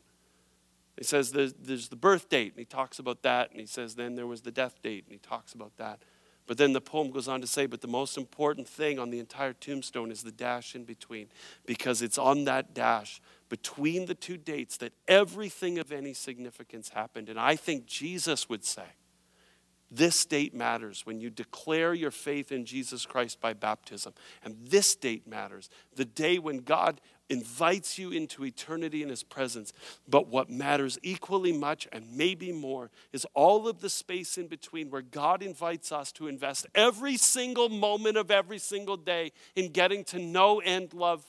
He 0.98 1.04
says 1.04 1.32
there's, 1.32 1.54
the 1.90 1.96
birth 1.96 2.30
date, 2.30 2.52
and 2.52 2.60
he 2.60 2.66
talks 2.66 3.00
about 3.00 3.24
that. 3.24 3.52
And 3.52 3.60
he 3.60 3.66
says 3.66 3.96
then 3.96 4.16
there 4.16 4.28
was 4.28 4.42
the 4.42 4.52
death 4.52 4.82
date, 4.82 5.06
and 5.06 5.14
he 5.14 5.20
talks 5.20 5.54
about 5.54 5.78
that. 5.78 6.04
But 6.48 6.58
then 6.58 6.74
the 6.74 6.82
poem 6.82 7.12
goes 7.12 7.28
on 7.28 7.40
to 7.42 7.48
say, 7.48 7.66
but 7.66 7.82
the 7.82 7.88
most 7.88 8.18
important 8.18 8.68
thing 8.68 9.00
on 9.00 9.10
the 9.10 9.20
entire 9.20 9.54
tombstone 9.54 10.12
is 10.12 10.24
the 10.24 10.32
dash 10.32 10.76
in 10.76 10.84
between, 10.84 11.28
because 11.66 12.02
it's 12.02 12.18
on 12.18 12.44
that 12.46 12.74
dash 12.74 13.22
between 13.48 14.06
the 14.06 14.16
two 14.16 14.38
dates 14.38 14.78
that 14.78 14.92
everything 15.08 15.78
of 15.78 15.92
any 15.92 16.14
significance 16.14 16.90
happened. 16.90 17.30
And 17.30 17.40
I 17.40 17.56
think 17.56 17.86
Jesus 17.86 18.50
would 18.50 18.66
say, 18.66 18.96
this 19.90 20.26
date 20.26 20.54
matters 20.54 21.06
when 21.06 21.20
you 21.20 21.30
declare 21.30 21.94
your 21.94 22.12
faith 22.12 22.52
in 22.52 22.66
Jesus 22.66 23.06
Christ 23.06 23.42
by 23.42 23.54
baptism. 23.54 24.14
And 24.44 24.56
this 24.62 24.96
date 24.96 25.28
matters, 25.28 25.70
the 25.96 26.06
day 26.06 26.40
when 26.40 26.60
God 26.60 27.02
invites 27.32 27.98
you 27.98 28.12
into 28.12 28.46
eternity 28.46 29.02
in 29.02 29.10
His 29.10 29.24
presence. 29.24 29.74
But 30.08 30.28
what 30.28 30.50
matters 30.50 31.00
equally 31.02 31.54
much 31.54 31.88
and 31.92 32.06
maybe 32.16 32.52
more 32.52 32.92
is 33.14 33.26
all 33.34 33.68
of 33.68 33.82
the 33.82 33.90
space 33.90 34.38
in 34.38 34.48
between 34.48 34.90
where 34.90 35.02
God 35.02 35.42
invites 35.42 35.92
us 35.92 36.12
to 36.14 36.28
invest 36.28 36.68
every 36.76 37.18
single 37.18 37.70
moment 37.70 38.18
of 38.18 38.30
every 38.30 38.60
single 38.60 38.98
day 38.98 39.32
in 39.56 39.72
getting 39.72 40.04
to 40.06 40.20
know 40.20 40.62
and 40.62 40.94
love. 40.94 41.26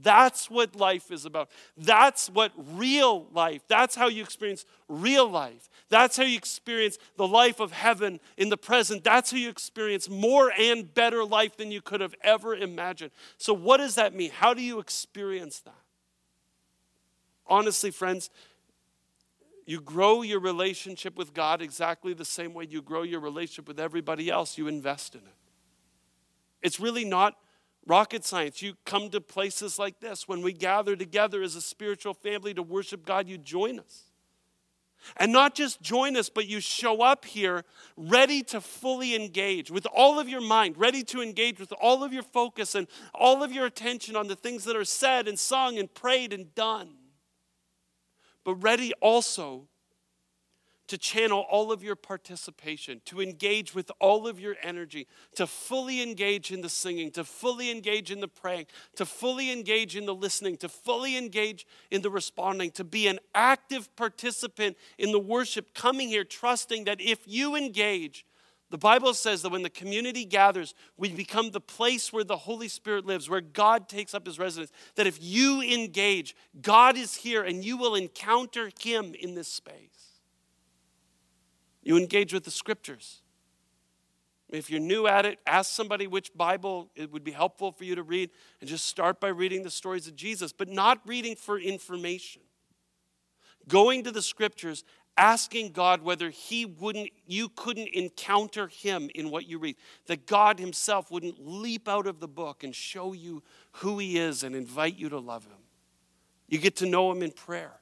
That's 0.00 0.50
what 0.50 0.74
life 0.74 1.10
is 1.10 1.26
about. 1.26 1.50
That's 1.76 2.30
what 2.30 2.52
real 2.56 3.26
life, 3.32 3.62
that's 3.68 3.94
how 3.94 4.08
you 4.08 4.22
experience 4.22 4.64
real 4.88 5.28
life. 5.28 5.68
That's 5.88 6.16
how 6.16 6.22
you 6.22 6.38
experience 6.38 6.96
the 7.18 7.26
life 7.26 7.60
of 7.60 7.72
heaven 7.72 8.18
in 8.38 8.48
the 8.48 8.56
present. 8.56 9.04
That's 9.04 9.30
how 9.30 9.36
you 9.36 9.50
experience 9.50 10.08
more 10.08 10.50
and 10.58 10.92
better 10.94 11.22
life 11.22 11.58
than 11.58 11.70
you 11.70 11.82
could 11.82 12.00
have 12.00 12.14
ever 12.22 12.54
imagined. 12.54 13.10
So, 13.36 13.52
what 13.52 13.76
does 13.76 13.96
that 13.96 14.14
mean? 14.14 14.30
How 14.30 14.54
do 14.54 14.62
you 14.62 14.78
experience 14.78 15.60
that? 15.60 15.74
Honestly, 17.46 17.90
friends, 17.90 18.30
you 19.66 19.80
grow 19.80 20.22
your 20.22 20.40
relationship 20.40 21.16
with 21.16 21.34
God 21.34 21.60
exactly 21.60 22.14
the 22.14 22.24
same 22.24 22.54
way 22.54 22.66
you 22.68 22.82
grow 22.82 23.02
your 23.02 23.20
relationship 23.20 23.68
with 23.68 23.78
everybody 23.78 24.30
else. 24.30 24.56
You 24.56 24.66
invest 24.66 25.14
in 25.14 25.20
it. 25.20 25.36
It's 26.62 26.80
really 26.80 27.04
not 27.04 27.36
rocket 27.86 28.24
science. 28.24 28.62
You 28.62 28.74
come 28.84 29.10
to 29.10 29.20
places 29.20 29.78
like 29.78 30.00
this. 30.00 30.28
When 30.28 30.42
we 30.42 30.52
gather 30.52 30.96
together 30.96 31.42
as 31.42 31.56
a 31.56 31.60
spiritual 31.60 32.14
family 32.14 32.54
to 32.54 32.62
worship 32.62 33.04
God, 33.04 33.28
you 33.28 33.38
join 33.38 33.78
us. 33.78 34.04
And 35.16 35.32
not 35.32 35.54
just 35.54 35.82
join 35.82 36.16
us, 36.16 36.28
but 36.28 36.46
you 36.46 36.60
show 36.60 37.02
up 37.02 37.24
here 37.24 37.64
ready 37.96 38.42
to 38.44 38.60
fully 38.60 39.16
engage 39.16 39.70
with 39.70 39.86
all 39.92 40.20
of 40.20 40.28
your 40.28 40.40
mind, 40.40 40.76
ready 40.78 41.02
to 41.04 41.20
engage 41.20 41.58
with 41.58 41.72
all 41.80 42.04
of 42.04 42.12
your 42.12 42.22
focus 42.22 42.76
and 42.76 42.86
all 43.12 43.42
of 43.42 43.50
your 43.50 43.66
attention 43.66 44.14
on 44.14 44.28
the 44.28 44.36
things 44.36 44.62
that 44.64 44.76
are 44.76 44.84
said 44.84 45.26
and 45.26 45.38
sung 45.38 45.76
and 45.78 45.92
prayed 45.92 46.32
and 46.32 46.54
done. 46.54 46.94
But 48.44 48.56
ready 48.56 48.92
also 49.00 49.68
to 50.92 50.98
channel 50.98 51.46
all 51.48 51.72
of 51.72 51.82
your 51.82 51.96
participation, 51.96 53.00
to 53.06 53.22
engage 53.22 53.74
with 53.74 53.90
all 53.98 54.28
of 54.28 54.38
your 54.38 54.56
energy, 54.62 55.06
to 55.34 55.46
fully 55.46 56.02
engage 56.02 56.52
in 56.52 56.60
the 56.60 56.68
singing, 56.68 57.10
to 57.10 57.24
fully 57.24 57.70
engage 57.70 58.10
in 58.10 58.20
the 58.20 58.28
praying, 58.28 58.66
to 58.94 59.06
fully 59.06 59.50
engage 59.50 59.96
in 59.96 60.04
the 60.04 60.14
listening, 60.14 60.54
to 60.54 60.68
fully 60.68 61.16
engage 61.16 61.66
in 61.90 62.02
the 62.02 62.10
responding, 62.10 62.70
to 62.70 62.84
be 62.84 63.06
an 63.06 63.18
active 63.34 63.88
participant 63.96 64.76
in 64.98 65.12
the 65.12 65.18
worship, 65.18 65.72
coming 65.72 66.08
here 66.08 66.24
trusting 66.24 66.84
that 66.84 67.00
if 67.00 67.20
you 67.24 67.56
engage, 67.56 68.26
the 68.68 68.76
Bible 68.76 69.14
says 69.14 69.40
that 69.40 69.52
when 69.52 69.62
the 69.62 69.70
community 69.70 70.26
gathers, 70.26 70.74
we 70.98 71.08
become 71.08 71.52
the 71.52 71.60
place 71.60 72.12
where 72.12 72.22
the 72.22 72.36
Holy 72.36 72.68
Spirit 72.68 73.06
lives, 73.06 73.30
where 73.30 73.40
God 73.40 73.88
takes 73.88 74.12
up 74.12 74.26
his 74.26 74.38
residence. 74.38 74.72
That 74.96 75.06
if 75.06 75.16
you 75.22 75.62
engage, 75.62 76.36
God 76.60 76.98
is 76.98 77.14
here 77.14 77.42
and 77.42 77.64
you 77.64 77.78
will 77.78 77.94
encounter 77.94 78.70
him 78.78 79.14
in 79.18 79.34
this 79.34 79.48
space. 79.48 80.01
You 81.82 81.96
engage 81.96 82.32
with 82.32 82.44
the 82.44 82.50
scriptures. 82.50 83.22
If 84.48 84.70
you're 84.70 84.80
new 84.80 85.06
at 85.06 85.24
it, 85.24 85.38
ask 85.46 85.72
somebody 85.72 86.06
which 86.06 86.32
Bible 86.34 86.90
it 86.94 87.10
would 87.10 87.24
be 87.24 87.32
helpful 87.32 87.72
for 87.72 87.84
you 87.84 87.94
to 87.94 88.02
read 88.02 88.30
and 88.60 88.68
just 88.68 88.84
start 88.84 89.18
by 89.18 89.28
reading 89.28 89.62
the 89.62 89.70
stories 89.70 90.06
of 90.06 90.14
Jesus, 90.14 90.52
but 90.52 90.68
not 90.68 91.00
reading 91.06 91.34
for 91.34 91.58
information. 91.58 92.42
Going 93.66 94.04
to 94.04 94.10
the 94.10 94.20
scriptures, 94.20 94.84
asking 95.16 95.72
God 95.72 96.02
whether 96.02 96.28
he 96.28 96.66
wouldn't 96.66 97.10
you 97.26 97.48
couldn't 97.48 97.88
encounter 97.88 98.68
him 98.68 99.08
in 99.14 99.30
what 99.30 99.46
you 99.46 99.58
read. 99.58 99.76
That 100.06 100.26
God 100.26 100.58
himself 100.58 101.10
wouldn't 101.10 101.38
leap 101.38 101.88
out 101.88 102.06
of 102.06 102.20
the 102.20 102.28
book 102.28 102.62
and 102.62 102.74
show 102.74 103.14
you 103.14 103.42
who 103.72 103.98
he 103.98 104.18
is 104.18 104.42
and 104.42 104.54
invite 104.54 104.96
you 104.96 105.08
to 105.08 105.18
love 105.18 105.44
him. 105.44 105.58
You 106.48 106.58
get 106.58 106.76
to 106.76 106.86
know 106.86 107.10
him 107.10 107.22
in 107.22 107.30
prayer 107.30 107.72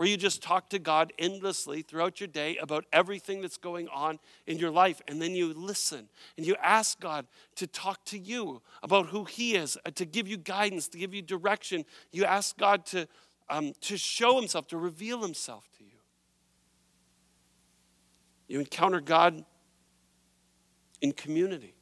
where 0.00 0.08
you 0.08 0.16
just 0.16 0.42
talk 0.42 0.70
to 0.70 0.78
God 0.78 1.12
endlessly 1.18 1.82
throughout 1.82 2.20
your 2.20 2.26
day 2.26 2.56
about 2.56 2.86
everything 2.90 3.42
that's 3.42 3.58
going 3.58 3.86
on 3.88 4.18
in 4.46 4.58
your 4.58 4.70
life. 4.70 5.02
And 5.06 5.20
then 5.20 5.34
you 5.34 5.52
listen 5.52 6.08
and 6.38 6.46
you 6.46 6.56
ask 6.62 6.98
God 7.00 7.26
to 7.56 7.66
talk 7.66 8.02
to 8.06 8.18
you 8.18 8.62
about 8.82 9.08
who 9.08 9.24
He 9.24 9.56
is, 9.56 9.76
uh, 9.84 9.90
to 9.96 10.06
give 10.06 10.26
you 10.26 10.38
guidance, 10.38 10.88
to 10.88 10.98
give 10.98 11.12
you 11.12 11.20
direction. 11.20 11.84
You 12.12 12.24
ask 12.24 12.56
God 12.56 12.86
to, 12.86 13.08
um, 13.50 13.74
to 13.82 13.98
show 13.98 14.40
Himself, 14.40 14.68
to 14.68 14.78
reveal 14.78 15.20
Himself 15.20 15.68
to 15.76 15.84
you. 15.84 15.98
You 18.48 18.58
encounter 18.60 19.02
God 19.02 19.44
in 21.02 21.12
community 21.12 21.74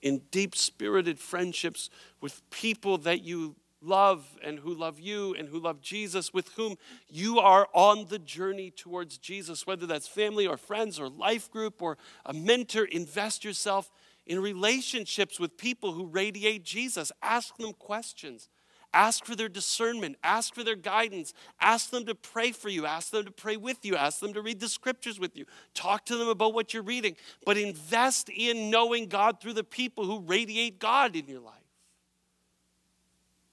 in 0.00 0.22
deep 0.30 0.56
spirited 0.56 1.18
friendships 1.18 1.90
with 2.22 2.40
people 2.48 2.96
that 2.96 3.22
you 3.22 3.54
love 3.80 4.36
and 4.42 4.58
who 4.58 4.74
love 4.74 4.98
you 4.98 5.34
and 5.34 5.48
who 5.48 5.58
love 5.58 5.80
Jesus, 5.80 6.32
with 6.32 6.48
whom 6.56 6.76
you 7.08 7.38
are 7.38 7.68
on 7.72 8.06
the 8.08 8.18
journey 8.18 8.70
towards 8.70 9.18
Jesus, 9.18 9.66
whether 9.66 9.86
that's 9.86 10.08
family 10.08 10.46
or 10.46 10.56
friends 10.56 10.98
or 10.98 11.08
life 11.08 11.50
group 11.50 11.80
or 11.82 11.98
a 12.26 12.32
mentor, 12.32 12.84
invest 12.84 13.44
yourself 13.44 13.90
in 14.26 14.40
relationships 14.40 15.40
with 15.40 15.56
people 15.56 15.92
who 15.92 16.06
radiate 16.06 16.64
Jesus. 16.64 17.10
Ask 17.22 17.56
them 17.56 17.72
questions. 17.72 18.48
Ask 18.94 19.26
for 19.26 19.36
their 19.36 19.48
discernment. 19.48 20.16
Ask 20.22 20.54
for 20.54 20.64
their 20.64 20.76
guidance. 20.76 21.34
Ask 21.60 21.90
them 21.90 22.06
to 22.06 22.14
pray 22.14 22.52
for 22.52 22.70
you. 22.70 22.86
Ask 22.86 23.10
them 23.10 23.24
to 23.24 23.30
pray 23.30 23.56
with 23.56 23.84
you. 23.84 23.96
Ask 23.96 24.20
them 24.20 24.32
to 24.32 24.40
read 24.40 24.60
the 24.60 24.68
scriptures 24.68 25.20
with 25.20 25.36
you. 25.36 25.44
Talk 25.74 26.06
to 26.06 26.16
them 26.16 26.28
about 26.28 26.54
what 26.54 26.72
you're 26.72 26.82
reading. 26.82 27.16
But 27.44 27.58
invest 27.58 28.30
in 28.30 28.70
knowing 28.70 29.06
God 29.08 29.40
through 29.40 29.54
the 29.54 29.64
people 29.64 30.04
who 30.04 30.20
radiate 30.20 30.78
God 30.78 31.16
in 31.16 31.26
your 31.26 31.40
life. 31.40 31.57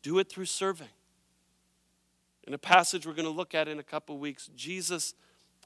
Do 0.05 0.19
it 0.19 0.29
through 0.29 0.45
serving. 0.45 0.89
In 2.43 2.53
a 2.53 2.59
passage 2.59 3.07
we're 3.07 3.15
going 3.15 3.25
to 3.25 3.31
look 3.31 3.55
at 3.55 3.67
in 3.67 3.79
a 3.79 3.83
couple 3.83 4.19
weeks, 4.19 4.51
Jesus 4.55 5.15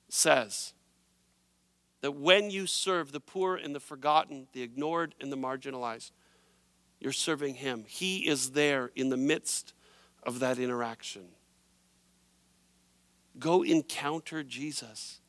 says 0.08 0.72
that 2.00 2.14
when 2.14 2.50
you 2.50 2.66
serve 2.66 3.12
the 3.12 3.20
poor 3.20 3.58
and 3.58 3.76
the 3.76 3.82
forgotten, 3.82 4.48
the 4.54 4.62
ignored 4.62 5.14
and 5.20 5.30
the 5.30 5.36
marginalized, 5.36 6.12
you're 7.02 7.12
serving 7.12 7.56
Him. 7.56 7.84
He 7.86 8.30
is 8.30 8.52
there 8.52 8.92
in 8.96 9.10
the 9.10 9.18
midst 9.18 9.74
of 10.24 10.40
that 10.40 10.58
interaction. 10.58 11.26
Go 13.38 13.62
encounter 13.62 14.42
Jesus 14.42 15.20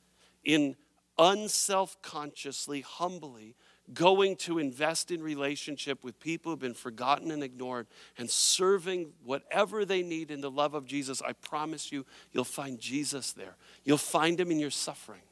in 0.45 0.77
unself 1.19 2.01
consciously, 2.01 2.83
humbly 2.83 3.57
going 3.95 4.37
to 4.37 4.59
invest 4.59 5.11
in 5.11 5.23
relationship 5.23 6.05
with 6.05 6.21
people 6.21 6.53
who've 6.53 6.59
been 6.59 6.75
forgotten 6.75 7.31
and 7.31 7.43
ignored 7.43 7.87
and 8.19 8.31
serving 8.31 9.13
whatever 9.25 9.85
they 9.85 10.03
need 10.03 10.31
in 10.31 10.41
the 10.41 10.51
love 10.51 10.75
of 10.75 10.87
Jesus, 10.87 11.23
I 11.23 11.33
promise 11.33 11.91
you, 11.93 12.07
you'll 12.33 12.45
find 12.45 12.79
Jesus 12.79 13.33
there. 13.33 13.57
You'll 13.85 13.99
find 13.99 14.39
him 14.39 14.51
in 14.51 14.59
your 14.59 14.71
suffering. 14.71 15.23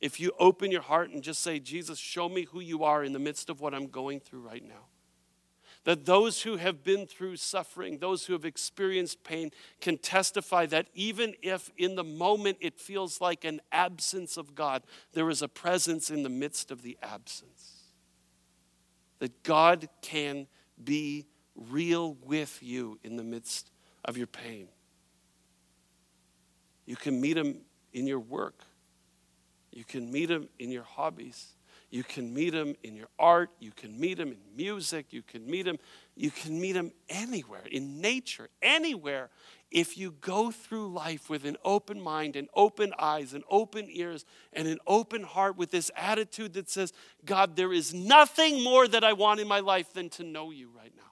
If 0.00 0.20
you 0.20 0.32
open 0.38 0.70
your 0.70 0.82
heart 0.82 1.10
and 1.10 1.22
just 1.22 1.40
say, 1.40 1.58
Jesus, 1.58 1.98
show 1.98 2.28
me 2.28 2.44
who 2.44 2.60
you 2.60 2.84
are 2.84 3.02
in 3.02 3.12
the 3.12 3.18
midst 3.18 3.50
of 3.50 3.60
what 3.60 3.74
I'm 3.74 3.88
going 3.88 4.20
through 4.20 4.40
right 4.40 4.66
now 4.66 4.86
that 5.84 6.04
those 6.04 6.42
who 6.42 6.56
have 6.56 6.82
been 6.84 7.06
through 7.06 7.36
suffering, 7.36 7.98
those 7.98 8.26
who 8.26 8.32
have 8.32 8.44
experienced 8.44 9.24
pain, 9.24 9.50
can 9.80 9.96
testify 9.98 10.66
that 10.66 10.88
even 10.94 11.34
if 11.42 11.70
in 11.76 11.94
the 11.94 12.04
moment 12.04 12.58
it 12.60 12.78
feels 12.78 13.20
like 13.20 13.44
an 13.44 13.60
absence 13.72 14.36
of 14.36 14.54
God, 14.54 14.82
there 15.12 15.30
is 15.30 15.42
a 15.42 15.48
presence 15.48 16.10
in 16.10 16.22
the 16.22 16.28
midst 16.28 16.70
of 16.70 16.82
the 16.82 16.98
absence. 17.02 17.84
That 19.18 19.42
God 19.42 19.88
can 20.02 20.46
be 20.82 21.26
real 21.54 22.14
with 22.22 22.58
you 22.62 22.98
in 23.02 23.16
the 23.16 23.24
midst 23.24 23.70
of 24.04 24.16
your 24.16 24.26
pain. 24.26 24.68
You 26.86 26.96
can 26.96 27.20
meet 27.20 27.36
Him 27.36 27.60
in 27.92 28.06
your 28.06 28.20
work, 28.20 28.62
you 29.72 29.84
can 29.84 30.10
meet 30.10 30.30
Him 30.30 30.48
in 30.58 30.70
your 30.70 30.84
hobbies. 30.84 31.54
You 31.90 32.04
can 32.04 32.34
meet 32.34 32.52
him 32.52 32.76
in 32.82 32.94
your 32.96 33.08
art, 33.18 33.50
you 33.60 33.70
can 33.70 33.98
meet 33.98 34.20
him 34.20 34.28
in 34.28 34.38
music, 34.54 35.06
you 35.10 35.22
can 35.22 35.50
meet 35.50 35.66
him, 35.66 35.78
you 36.14 36.30
can 36.30 36.60
meet 36.60 36.76
him 36.76 36.92
anywhere, 37.08 37.62
in 37.70 38.02
nature, 38.02 38.50
anywhere. 38.60 39.30
If 39.70 39.96
you 39.96 40.12
go 40.20 40.50
through 40.50 40.92
life 40.92 41.30
with 41.30 41.46
an 41.46 41.56
open 41.64 41.98
mind 42.00 42.36
and 42.36 42.48
open 42.54 42.92
eyes 42.98 43.32
and 43.32 43.42
open 43.50 43.88
ears 43.90 44.26
and 44.52 44.68
an 44.68 44.78
open 44.86 45.22
heart 45.22 45.56
with 45.56 45.70
this 45.70 45.90
attitude 45.96 46.52
that 46.54 46.68
says, 46.68 46.92
God, 47.24 47.56
there 47.56 47.72
is 47.72 47.94
nothing 47.94 48.62
more 48.62 48.86
that 48.86 49.04
I 49.04 49.14
want 49.14 49.40
in 49.40 49.48
my 49.48 49.60
life 49.60 49.94
than 49.94 50.10
to 50.10 50.24
know 50.24 50.50
you 50.50 50.70
right 50.76 50.92
now. 50.94 51.02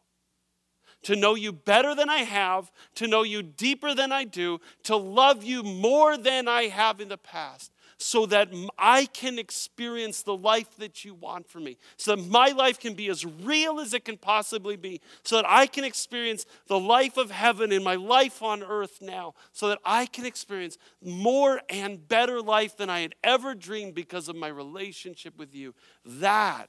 To 1.05 1.17
know 1.17 1.35
you 1.35 1.53
better 1.53 1.95
than 1.95 2.11
I 2.11 2.19
have, 2.19 2.71
to 2.97 3.07
know 3.07 3.23
you 3.23 3.43
deeper 3.43 3.95
than 3.95 4.13
I 4.13 4.25
do, 4.25 4.61
to 4.85 4.97
love 4.97 5.43
you 5.45 5.63
more 5.63 6.19
than 6.19 6.49
I 6.49 6.65
have 6.65 7.01
in 7.01 7.09
the 7.09 7.19
past 7.19 7.73
so 7.99 8.27
that 8.27 8.51
I 8.77 9.07
can 9.07 9.39
experience 9.39 10.23
the 10.23 10.37
life 10.37 10.77
that 10.77 11.05
you 11.05 11.15
want 11.15 11.49
for 11.49 11.61
me, 11.61 11.79
so 11.97 12.15
that 12.15 12.29
my 12.29 12.49
life 12.49 12.79
can 12.79 12.95
be 12.95 13.09
as 13.09 13.25
real 13.25 13.81
as 13.81 13.95
it 13.95 14.05
can 14.05 14.19
possibly 14.19 14.77
be, 14.77 15.01
so 15.23 15.37
that 15.37 15.47
I 15.49 15.67
can 15.67 15.85
experience 15.85 16.45
the 16.67 16.79
life 16.79 17.17
of 17.17 17.31
heaven 17.31 17.73
in 17.73 17.83
my 17.83 17.95
life 17.95 18.43
on 18.43 18.63
earth 18.63 18.99
now, 19.01 19.35
so 19.53 19.69
that 19.69 19.79
I 19.85 20.07
can 20.07 20.27
experience 20.27 20.77
more 21.03 21.61
and 21.71 22.07
better 22.07 22.43
life 22.43 22.77
than 22.77 22.91
I 22.91 23.01
had 23.01 23.15
ever 23.25 23.55
dreamed 23.55 23.95
because 23.95 24.29
of 24.29 24.37
my 24.37 24.49
relationship 24.49 25.39
with 25.39 25.55
you. 25.55 25.75
That, 26.05 26.69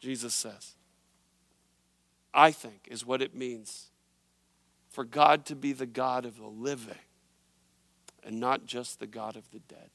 Jesus 0.00 0.34
says, 0.34 0.74
I 2.34 2.50
think 2.50 2.88
is 2.90 3.06
what 3.06 3.22
it 3.22 3.34
means 3.34 3.90
for 4.88 5.04
God 5.04 5.46
to 5.46 5.54
be 5.54 5.72
the 5.72 5.86
God 5.86 6.24
of 6.26 6.36
the 6.36 6.46
living 6.46 6.96
and 8.24 8.40
not 8.40 8.66
just 8.66 9.00
the 9.00 9.06
God 9.06 9.36
of 9.36 9.50
the 9.50 9.58
dead. 9.60 9.90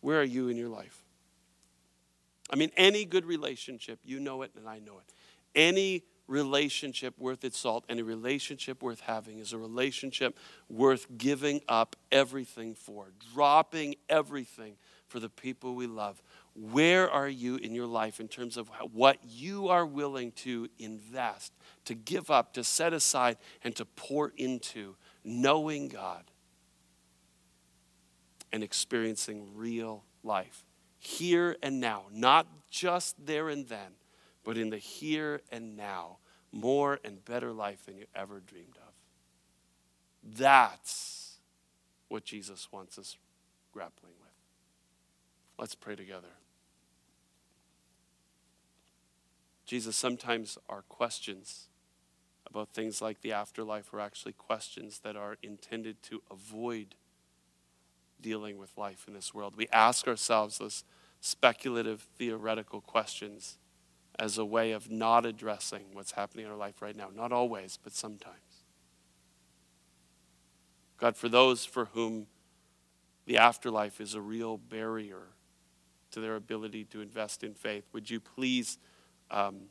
Where 0.00 0.20
are 0.20 0.24
you 0.24 0.48
in 0.48 0.56
your 0.56 0.68
life? 0.68 1.02
I 2.50 2.56
mean, 2.56 2.70
any 2.76 3.04
good 3.04 3.26
relationship, 3.26 3.98
you 4.04 4.20
know 4.20 4.42
it 4.42 4.52
and 4.56 4.68
I 4.68 4.78
know 4.78 4.98
it. 4.98 5.12
Any 5.54 6.04
relationship 6.28 7.18
worth 7.18 7.44
its 7.44 7.58
salt, 7.58 7.84
any 7.88 8.02
relationship 8.02 8.82
worth 8.82 9.00
having 9.00 9.38
is 9.38 9.52
a 9.52 9.58
relationship 9.58 10.36
worth 10.68 11.06
giving 11.16 11.60
up 11.68 11.96
everything 12.12 12.74
for, 12.74 13.08
dropping 13.34 13.96
everything 14.08 14.74
for 15.08 15.20
the 15.20 15.30
people 15.30 15.74
we 15.74 15.86
love. 15.86 16.22
Where 16.54 17.10
are 17.10 17.28
you 17.28 17.56
in 17.56 17.74
your 17.74 17.86
life 17.86 18.20
in 18.20 18.28
terms 18.28 18.56
of 18.56 18.70
what 18.92 19.18
you 19.26 19.68
are 19.68 19.86
willing 19.86 20.32
to 20.32 20.68
invest, 20.78 21.52
to 21.86 21.94
give 21.94 22.30
up, 22.30 22.52
to 22.54 22.64
set 22.64 22.92
aside, 22.92 23.38
and 23.64 23.74
to 23.76 23.84
pour 23.84 24.32
into 24.36 24.96
knowing 25.28 25.88
God 25.88 26.24
and 28.52 28.62
experiencing 28.62 29.50
real 29.54 30.04
life 30.22 30.64
here 30.98 31.56
and 31.62 31.80
now, 31.80 32.04
not 32.12 32.46
just 32.70 33.14
there 33.24 33.48
and 33.48 33.68
then, 33.68 33.92
but 34.44 34.56
in 34.56 34.70
the 34.70 34.78
here 34.78 35.40
and 35.52 35.76
now, 35.76 36.18
more 36.50 36.98
and 37.04 37.24
better 37.24 37.52
life 37.52 37.84
than 37.86 37.98
you 37.98 38.06
ever 38.14 38.40
dreamed 38.40 38.76
of. 38.76 38.92
That's 40.38 41.36
what 42.08 42.24
Jesus 42.24 42.68
wants 42.72 42.98
us 42.98 43.16
grappling 43.72 44.14
with. 44.20 44.32
Let's 45.58 45.74
pray 45.74 45.94
together. 45.94 46.28
Jesus, 49.66 49.96
sometimes 49.96 50.56
our 50.68 50.82
questions 50.82 51.68
about 52.48 52.70
things 52.70 53.02
like 53.02 53.20
the 53.20 53.32
afterlife 53.32 53.92
are 53.92 54.00
actually 54.00 54.32
questions 54.32 55.00
that 55.00 55.16
are 55.16 55.36
intended 55.42 56.02
to 56.04 56.22
avoid 56.30 56.94
dealing 58.20 58.58
with 58.58 58.76
life 58.76 59.04
in 59.06 59.14
this 59.14 59.32
world. 59.32 59.54
We 59.56 59.68
ask 59.72 60.08
ourselves 60.08 60.58
those 60.58 60.84
speculative, 61.20 62.06
theoretical 62.16 62.80
questions 62.80 63.58
as 64.18 64.38
a 64.38 64.44
way 64.44 64.72
of 64.72 64.90
not 64.90 65.24
addressing 65.24 65.86
what's 65.92 66.12
happening 66.12 66.46
in 66.46 66.50
our 66.50 66.56
life 66.56 66.82
right 66.82 66.96
now. 66.96 67.08
Not 67.14 67.32
always, 67.32 67.78
but 67.82 67.92
sometimes. 67.92 68.64
God, 70.96 71.16
for 71.16 71.28
those 71.28 71.64
for 71.64 71.86
whom 71.86 72.26
the 73.26 73.36
afterlife 73.36 74.00
is 74.00 74.14
a 74.14 74.20
real 74.20 74.58
barrier 74.58 75.28
to 76.10 76.20
their 76.20 76.34
ability 76.34 76.84
to 76.86 77.00
invest 77.00 77.44
in 77.44 77.54
faith, 77.54 77.84
would 77.92 78.10
you 78.10 78.18
please 78.18 78.78
um, 79.30 79.66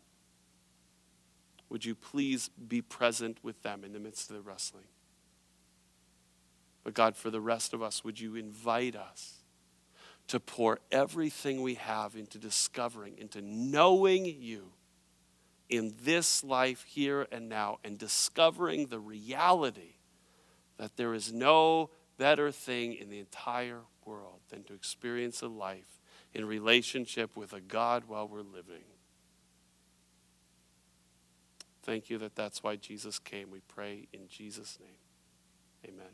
would 1.70 1.86
you 1.86 1.96
please 1.96 2.50
be 2.68 2.82
present 2.82 3.38
with 3.44 3.62
them 3.64 3.84
in 3.84 3.94
the 3.94 4.00
midst 4.00 4.30
of 4.30 4.36
the 4.36 4.42
wrestling? 4.42 4.88
But 6.84 6.94
God, 6.94 7.18
for 7.18 7.30
the 7.30 7.42
rest 7.42 7.74
of 7.74 7.82
us, 7.82 8.04
would 8.04 8.20
you 8.20 8.36
invite 8.36 8.96
us 8.96 9.44
to 10.28 10.40
pour 10.40 10.80
everything 10.92 11.62
we 11.62 11.76
have 11.76 12.16
into 12.16 12.38
discovering, 12.38 13.18
into 13.18 13.42
knowing 13.42 14.26
you 14.26 14.72
in 15.70 15.94
this 16.04 16.44
life 16.44 16.84
here 16.84 17.28
and 17.32 17.50
now, 17.50 17.80
and 17.84 17.98
discovering 17.98 18.86
the 18.86 19.00
reality 19.00 19.96
that 20.78 20.96
there 20.96 21.14
is 21.14 21.34
no 21.34 21.90
better 22.18 22.52
thing 22.52 22.94
in 22.94 23.10
the 23.10 23.20
entire 23.20 23.82
world 24.06 24.40
than 24.50 24.64
to 24.64 24.74
experience 24.74 25.42
a 25.42 25.48
life 25.48 26.02
in 26.34 26.46
relationship 26.46 27.36
with 27.36 27.52
a 27.54 27.62
God 27.62 28.06
while 28.08 28.28
we're 28.28 28.42
living. 28.42 28.84
Thank 31.88 32.10
you 32.10 32.18
that 32.18 32.36
that's 32.36 32.62
why 32.62 32.76
Jesus 32.76 33.18
came. 33.18 33.50
We 33.50 33.62
pray 33.62 34.10
in 34.12 34.28
Jesus' 34.28 34.78
name. 34.82 35.00
Amen. 35.88 36.14